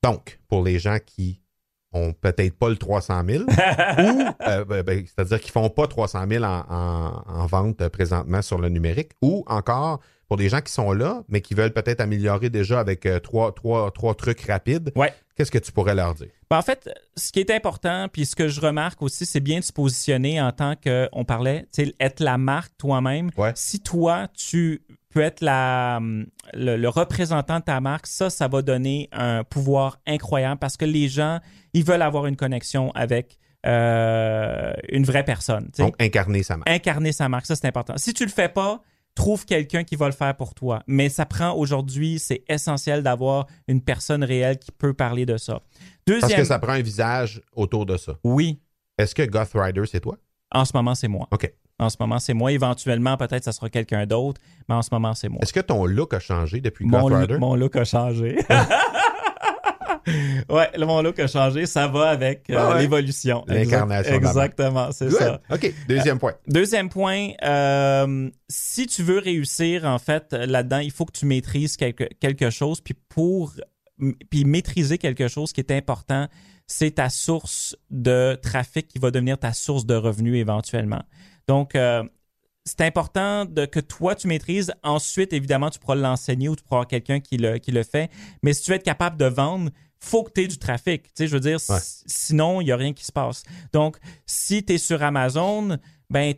[0.02, 1.41] Donc, pour les gens qui
[1.94, 3.50] ont peut-être pas le 300 000, ou,
[4.48, 8.60] euh, ben, ben, c'est-à-dire qu'ils font pas 300 000 en, en- en vente présentement sur
[8.60, 10.00] le numérique, ou encore
[10.32, 13.52] pour des gens qui sont là, mais qui veulent peut-être améliorer déjà avec euh, trois,
[13.54, 15.14] trois, trois trucs rapides, Ouais.
[15.36, 16.30] qu'est-ce que tu pourrais leur dire?
[16.50, 19.60] Ben, en fait, ce qui est important, puis ce que je remarque aussi, c'est bien
[19.60, 23.30] de se positionner en tant que, on parlait, tu sais, être la marque toi-même.
[23.36, 23.52] Ouais.
[23.56, 28.48] Si toi, tu peux être la, hum, le, le représentant de ta marque, ça, ça
[28.48, 31.42] va donner un pouvoir incroyable parce que les gens,
[31.74, 35.70] ils veulent avoir une connexion avec euh, une vraie personne.
[35.78, 36.70] Donc, incarner sa marque.
[36.70, 37.96] Incarner sa marque, ça c'est important.
[37.98, 38.82] Si tu le fais pas,
[39.16, 40.82] trouve quelqu'un qui va le faire pour toi.
[40.88, 45.62] Mais ça prend aujourd'hui, c'est essentiel d'avoir une personne réelle qui peut parler de ça.
[46.08, 48.14] Deuxième, Parce que ça prend un visage autour de ça.
[48.24, 48.60] oui,
[48.98, 50.18] Est-ce que Goth Rider, c'est toi?
[50.54, 51.28] en ce moment c'est moi.
[51.32, 51.50] OK.
[51.80, 52.52] En ce moment c'est moi.
[52.52, 55.40] Éventuellement peut-être ça sera quelqu'un d'autre, mais en ce moment c'est moi.
[55.42, 57.38] Est-ce que ton look a changé depuis Mon, Goth Rider?
[57.38, 58.38] mon look a changé.
[60.50, 61.66] ouais, le- mon look a changé.
[61.66, 62.82] Ça va avec euh, Ah ouais.
[62.82, 63.44] l'évolution.
[63.48, 64.14] L'incarnation.
[64.16, 65.42] Exactement, c'est ça.
[65.52, 65.74] OK.
[65.88, 66.34] Deuxième point.
[66.48, 71.78] Deuxième point, euh, si tu veux réussir en fait là-dedans, il faut que tu maîtrises
[71.78, 72.82] quelque, quelque chose.
[72.82, 73.54] Puis pour
[74.30, 76.28] puis maîtriser quelque chose qui est important,
[76.66, 81.04] c'est ta source de trafic qui va devenir ta source de revenus éventuellement.
[81.48, 82.04] Donc euh,
[82.66, 84.72] c'est important de, que toi, tu maîtrises.
[84.84, 88.10] Ensuite, évidemment, tu pourras l'enseigner ou tu pourras avoir quelqu'un qui le, qui le fait.
[88.44, 89.70] Mais si tu veux être capable de vendre,
[90.04, 91.04] faut que tu aies du trafic.
[91.04, 91.80] Tu sais, je veux dire, Ouais.
[92.06, 93.44] sinon, il n'y a rien qui se passe.
[93.72, 95.78] Donc, si tu es sur Amazon,
[96.10, 96.34] ben,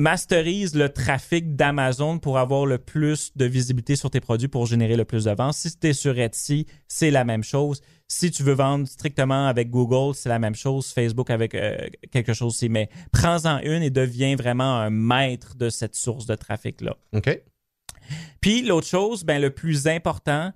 [0.00, 4.96] masterise le trafic d'Amazon pour avoir le plus de visibilité sur tes produits pour générer
[4.96, 5.54] le plus de ventes.
[5.54, 7.80] Si tu es sur Etsy, c'est la même chose.
[8.08, 10.88] Si tu veux vendre strictement avec Google, c'est la même chose.
[10.88, 11.76] Facebook avec euh,
[12.10, 12.68] quelque chose aussi.
[12.68, 16.96] Mais prends-en une et deviens vraiment un maître de cette source de trafic-là.
[17.14, 17.40] OK.
[18.40, 20.52] Puis l'autre chose, ben, le plus important,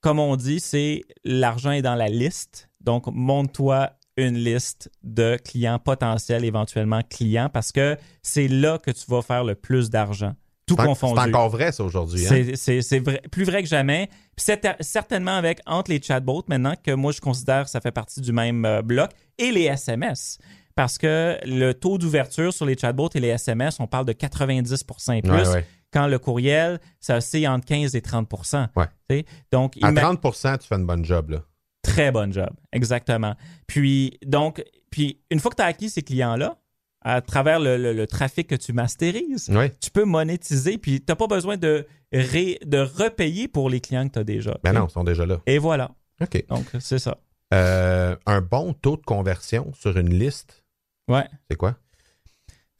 [0.00, 2.68] comme on dit, c'est l'argent est dans la liste.
[2.80, 9.04] Donc, monte-toi une liste de clients potentiels, éventuellement clients, parce que c'est là que tu
[9.08, 10.34] vas faire le plus d'argent.
[10.66, 11.20] Tout confondu.
[11.22, 12.26] C'est encore vrai, ça, aujourd'hui.
[12.26, 12.28] hein?
[12.56, 14.08] C'est- vrai- plus vrai que jamais.
[14.36, 18.20] C'est certainement avec entre les chatbots maintenant que moi je considère que ça fait partie
[18.20, 20.38] du même euh, bloc et les SMS.
[20.74, 24.84] Parce que le taux d'ouverture sur les chatbots et les SMS, on parle de 90
[25.14, 25.30] et plus.
[25.32, 25.66] Ouais, ouais.
[25.92, 28.28] Quand le courriel, ça c'est entre 15 et 30
[28.76, 29.24] Ouais.
[29.52, 31.30] Donc, À ima- 30% tu fais une bonne job.
[31.30, 31.42] Là.
[31.82, 33.34] Très bon job, exactement.
[33.66, 36.56] Puis, donc, puis une fois que tu as acquis ces clients-là,
[37.00, 39.70] à travers le, le- le trafic que tu masterises, Oui.
[39.80, 44.06] tu peux monétiser, puis tu n'as pas besoin de, ré- de repayer pour les clients
[44.08, 44.58] que tu as déjà.
[44.64, 45.40] Ben non, ils sont déjà là.
[45.46, 45.92] Et voilà.
[46.20, 46.44] OK.
[46.48, 47.16] Donc, c'est ça.
[47.54, 50.64] Euh, un bon taux de conversion sur une liste,
[51.08, 51.24] Ouais.
[51.50, 51.76] c'est quoi?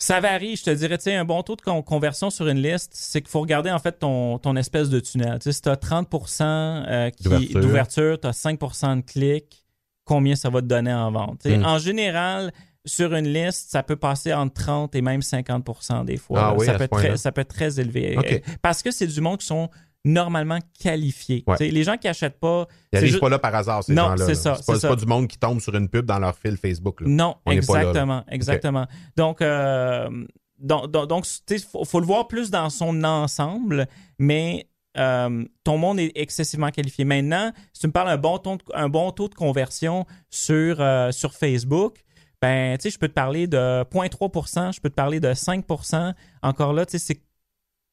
[0.01, 2.63] Ça varie, je te dirais, tu sais, un bon taux de con- conversion sur une
[2.63, 5.39] liste, c'est qu'il faut regarder en fait ton, ton espèce de tunnel.
[5.41, 6.09] Tu sais, si tu as 30
[6.41, 7.11] euh,
[7.61, 8.21] D'ouverture.
[8.21, 9.65] tu as 5% de clics,
[10.05, 11.41] combien ça va te donner en vente?
[11.43, 11.65] Tu sais, Mm.
[11.65, 12.53] En général,
[12.85, 16.41] sur une liste, ça peut passer entre 30 et même 50% des fois.
[16.41, 18.17] Ah oui, ça, peut être très, ça peut être très élevé.
[18.63, 19.69] Parce que c'est du monde qui sont
[20.05, 21.45] normalement qualifiés.
[21.47, 21.57] Ouais.
[21.71, 22.67] Les gens qui n'achètent pas.
[22.93, 24.27] Ils n'arrivent juste- pas là par hasard, ces Non, gens-là.
[24.27, 27.01] c'est ça, C'est pas, du monde qui tombe sur une pub dans leur fil Facebook.
[27.01, 27.07] là.
[27.09, 27.89] Non, On n'est pas là, là.
[27.91, 28.87] exactement, exactement.
[29.17, 30.09] Donc, euh,
[30.59, 33.87] donc, donc, donc, il faut, faut le voir plus dans son ensemble,
[34.19, 37.05] mais euh, ton monde est excessivement qualifié.
[37.05, 41.13] Maintenant, si tu me parles d'un bon, ton- un bon taux de conversion sur, euh,
[41.13, 41.99] sur Facebook,
[42.41, 46.15] ben, tu sais, je peux te parler de 0.3% je peux te parler de 5%
[46.43, 47.21] Encore là, tu sais, c'est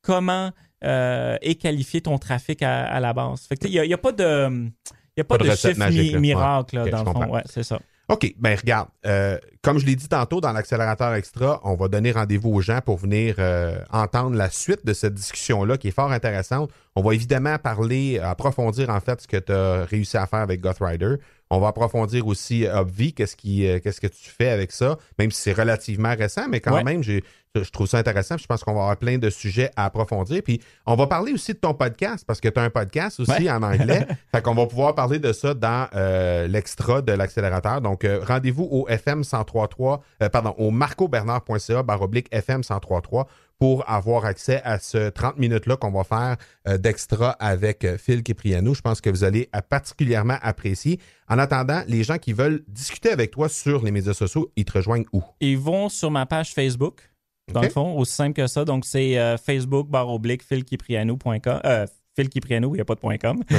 [0.02, 0.52] comment
[0.84, 3.42] euh, est qualifié ton trafic à, à la base.
[3.48, 4.70] Fait il n'y a, il y a pas de...
[5.18, 6.20] Y a pas, Pas de de, recette chiffre magique, mi- là.
[6.20, 7.30] miracle là, dans le fond.
[7.32, 7.80] Ouais, c'est ça.
[8.10, 12.12] OK, ben regarde, euh, comme je l'ai dit tantôt dans l'accélérateur extra, on va donner
[12.12, 16.12] rendez-vous aux gens pour venir euh, entendre la suite de cette discussion-là qui est fort
[16.12, 16.70] intéressante.
[16.96, 20.60] On va évidemment parler, approfondir en fait ce que tu as réussi à faire avec
[20.62, 21.16] Goth Rider.
[21.56, 24.98] On va approfondir aussi euh, Obvi, qu'est-ce qui, euh, qu'est-ce que tu fais avec ça,
[25.18, 26.84] même si c'est relativement récent, mais quand Ouais.
[26.84, 27.24] même, j'ai,
[27.56, 28.38] je trouve ça intéressant.
[28.38, 30.42] Je pense qu'on va avoir plein de sujets à approfondir.
[30.44, 33.32] Puis on va parler aussi de ton podcast, parce que tu as un podcast aussi
[33.32, 33.50] Ouais.
[33.50, 34.06] en anglais.
[34.34, 37.80] fait qu'on va pouvoir parler de ça dans euh, l'extra de l'accélérateur.
[37.80, 43.28] Donc, euh, rendez-vous au FM 1033, euh, pardon, au marcobernard.ca baroblique FM 1033
[43.60, 46.38] pour avoir accès à ce 30 minutes-là qu'on va faire
[46.68, 48.76] euh, d'extra avec euh, Phil Kiprianou.
[48.76, 51.00] Je pense que vous allez euh, particulièrement apprécier.
[51.28, 54.74] En attendant, les gens qui veulent discuter avec toi sur les médias sociaux, ils te
[54.74, 55.24] rejoignent où?
[55.40, 57.10] Ils vont sur ma page Facebook,
[57.52, 58.66] dans le fond, aussi simple que ça.
[58.66, 61.60] Donc, c'est euh, Facebook barre oblique philkiprianou.com.
[61.66, 61.86] Euh,
[62.16, 63.44] Phil Kiprianou, il n'y a pas de point .com.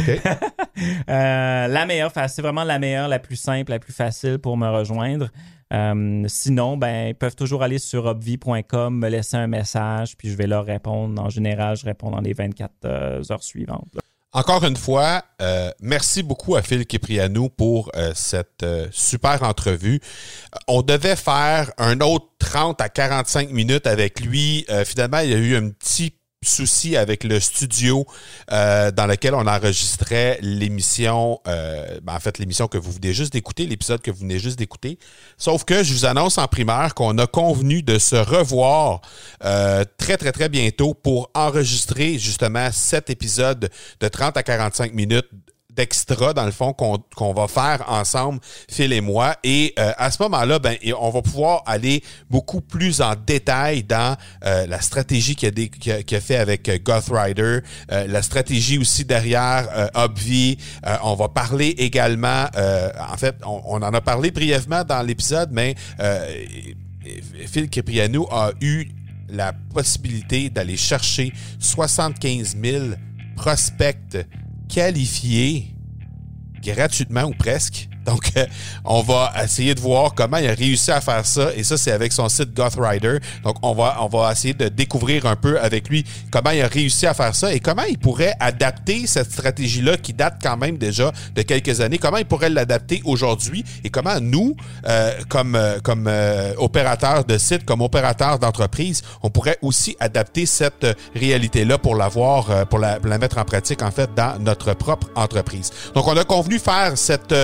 [1.09, 4.69] Euh, la meilleure, c'est vraiment la meilleure, la plus simple, la plus facile pour me
[4.69, 5.31] rejoindre.
[5.73, 10.37] Euh, sinon, ben, ils peuvent toujours aller sur obvi.com, me laisser un message, puis je
[10.37, 11.21] vais leur répondre.
[11.21, 13.99] En général, je réponds dans les 24 euh, heures suivantes.
[14.33, 20.01] Encore une fois, euh, merci beaucoup à Phil Kiprianou pour cette super entrevue.
[20.69, 24.67] On devait faire un autre 30 à 45 minutes avec lui.
[24.85, 26.13] Finalement, il y a eu un petit
[26.47, 28.07] souci avec le studio
[28.53, 33.33] euh, dans lequel on enregistrait l'émission, euh, ben, en fait l'émission que vous venez juste
[33.33, 34.99] d'écouter, l'épisode que vous venez juste d'écouter.
[35.37, 39.01] Sauf que je vous annonce en primaire qu'on a convenu de se revoir
[39.45, 43.71] euh, très très très bientôt pour enregistrer justement cet épisode
[44.01, 45.29] de 30 à 45 minutes
[45.77, 49.37] d'extra, dans le fond, qu'on va faire ensemble, Phil et moi.
[49.45, 54.17] Et euh, à ce moment-là, ben, on va pouvoir aller beaucoup plus en détail dans
[54.45, 60.57] euh, la stratégie qu'il a, fait avec euh, Goth Rider, la stratégie aussi derrière Obvi.
[61.03, 65.75] On va parler également, en fait, on, en a parlé brièvement dans l'épisode, mais
[67.47, 68.89] Phil Cipriano a eu
[69.29, 72.85] la possibilité d'aller chercher 75 000
[73.37, 74.17] prospects
[74.69, 75.75] qualifiés
[76.63, 77.89] gratuitement ou presque.
[78.07, 78.47] Donc, euh,
[78.85, 81.51] on va essayer de voir comment il a réussi à faire ça.
[81.57, 83.19] Et ça, c'est avec son site Goth Rider.
[83.45, 86.69] Donc, on va, on va essayer de découvrir un peu avec lui comment il a
[86.69, 90.79] réussi à faire ça et comment il pourrait adapter cette stratégie-là qui date quand même
[90.79, 91.99] déjà de quelques années.
[91.99, 97.39] Comment il pourrait l'adapter aujourd'hui et comment nous, euh, comme, euh, comme euh, opérateurs de
[97.39, 103.09] site, comme opérateurs d'entreprise, on pourrait aussi adapter cette réalité-là pour l'avoir, pour la, pour
[103.09, 105.71] la mettre en pratique, en fait, dans notre propre entreprise.
[105.95, 107.35] Donc, on a convenu faire cette,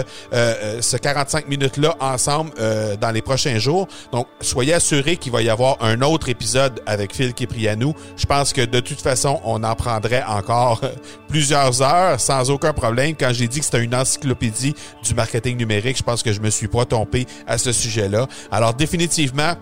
[0.63, 3.87] euh, ce 45 minutes-là ensemble euh, dans les prochains jours.
[4.13, 7.95] Donc, soyez assurés qu'il va y avoir un autre épisode avec Phil Kiprianou.
[8.17, 10.91] Je pense que de toute façon, on en prendrait encore euh,
[11.29, 13.15] plusieurs heures sans aucun problème.
[13.19, 16.51] Quand j'ai dit que c'était une encyclopédie du marketing numérique, je pense que je me
[16.51, 18.27] suis pas trompé à ce sujet-là.
[18.51, 19.55] Alors, définitivement,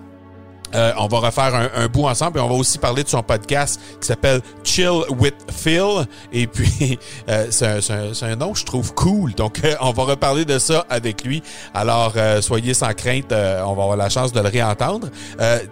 [0.75, 3.23] euh, on va refaire un, un bout ensemble et on va aussi parler de son
[3.23, 6.07] podcast qui s'appelle Chill with Phil.
[6.33, 6.99] Et puis,
[7.29, 9.35] euh, c'est un, nom que je trouve cool.
[9.35, 11.43] Donc, euh, on va reparler de ça avec lui.
[11.75, 15.09] Alors, euh, soyez sans crainte, on va avoir la chance de le réentendre.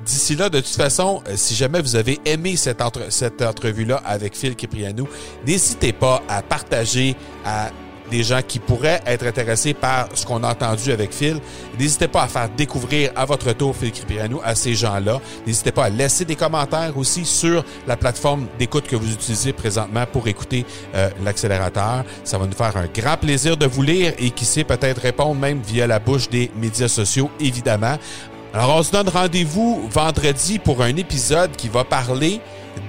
[0.04, 4.36] D'ici là, de toute façon, si jamais vous avez aimé cette, entre- cette entrevue-là avec
[4.36, 5.08] Phil Kiprianou,
[5.46, 7.70] n'hésitez pas à partager, à
[8.10, 11.40] des gens qui pourraient être intéressés par ce qu'on a entendu avec Phil.
[11.78, 15.20] N'hésitez pas à faire découvrir à votre tour Phil Cripriano à ces gens-là.
[15.46, 20.04] N'hésitez pas à laisser des commentaires aussi sur la plateforme d'écoute que vous utilisez présentement
[20.10, 22.04] pour écouter euh, l'accélérateur.
[22.24, 25.34] Ça va nous faire un grand plaisir de vous lire et qui sait peut-être répondre
[25.34, 27.96] même via la bouche des médias sociaux, évidemment.
[28.54, 32.40] Alors, on se donne rendez-vous vendredi pour un épisode qui va parler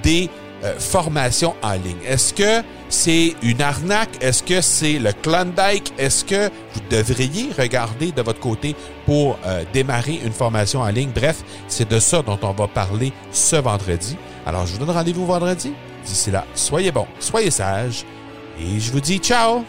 [0.03, 0.29] des
[0.63, 1.97] euh, formations en ligne.
[2.05, 4.21] Est-ce que c'est une arnaque?
[4.21, 5.93] Est-ce que c'est le Klondike?
[5.97, 11.11] Est-ce que vous devriez regarder de votre côté pour euh, démarrer une formation en ligne?
[11.13, 14.17] Bref, c'est de ça dont on va parler ce vendredi.
[14.45, 15.73] Alors, je vous donne rendez-vous vendredi.
[16.05, 18.05] D'ici là, soyez bons, soyez sages
[18.59, 19.63] et je vous dis ciao!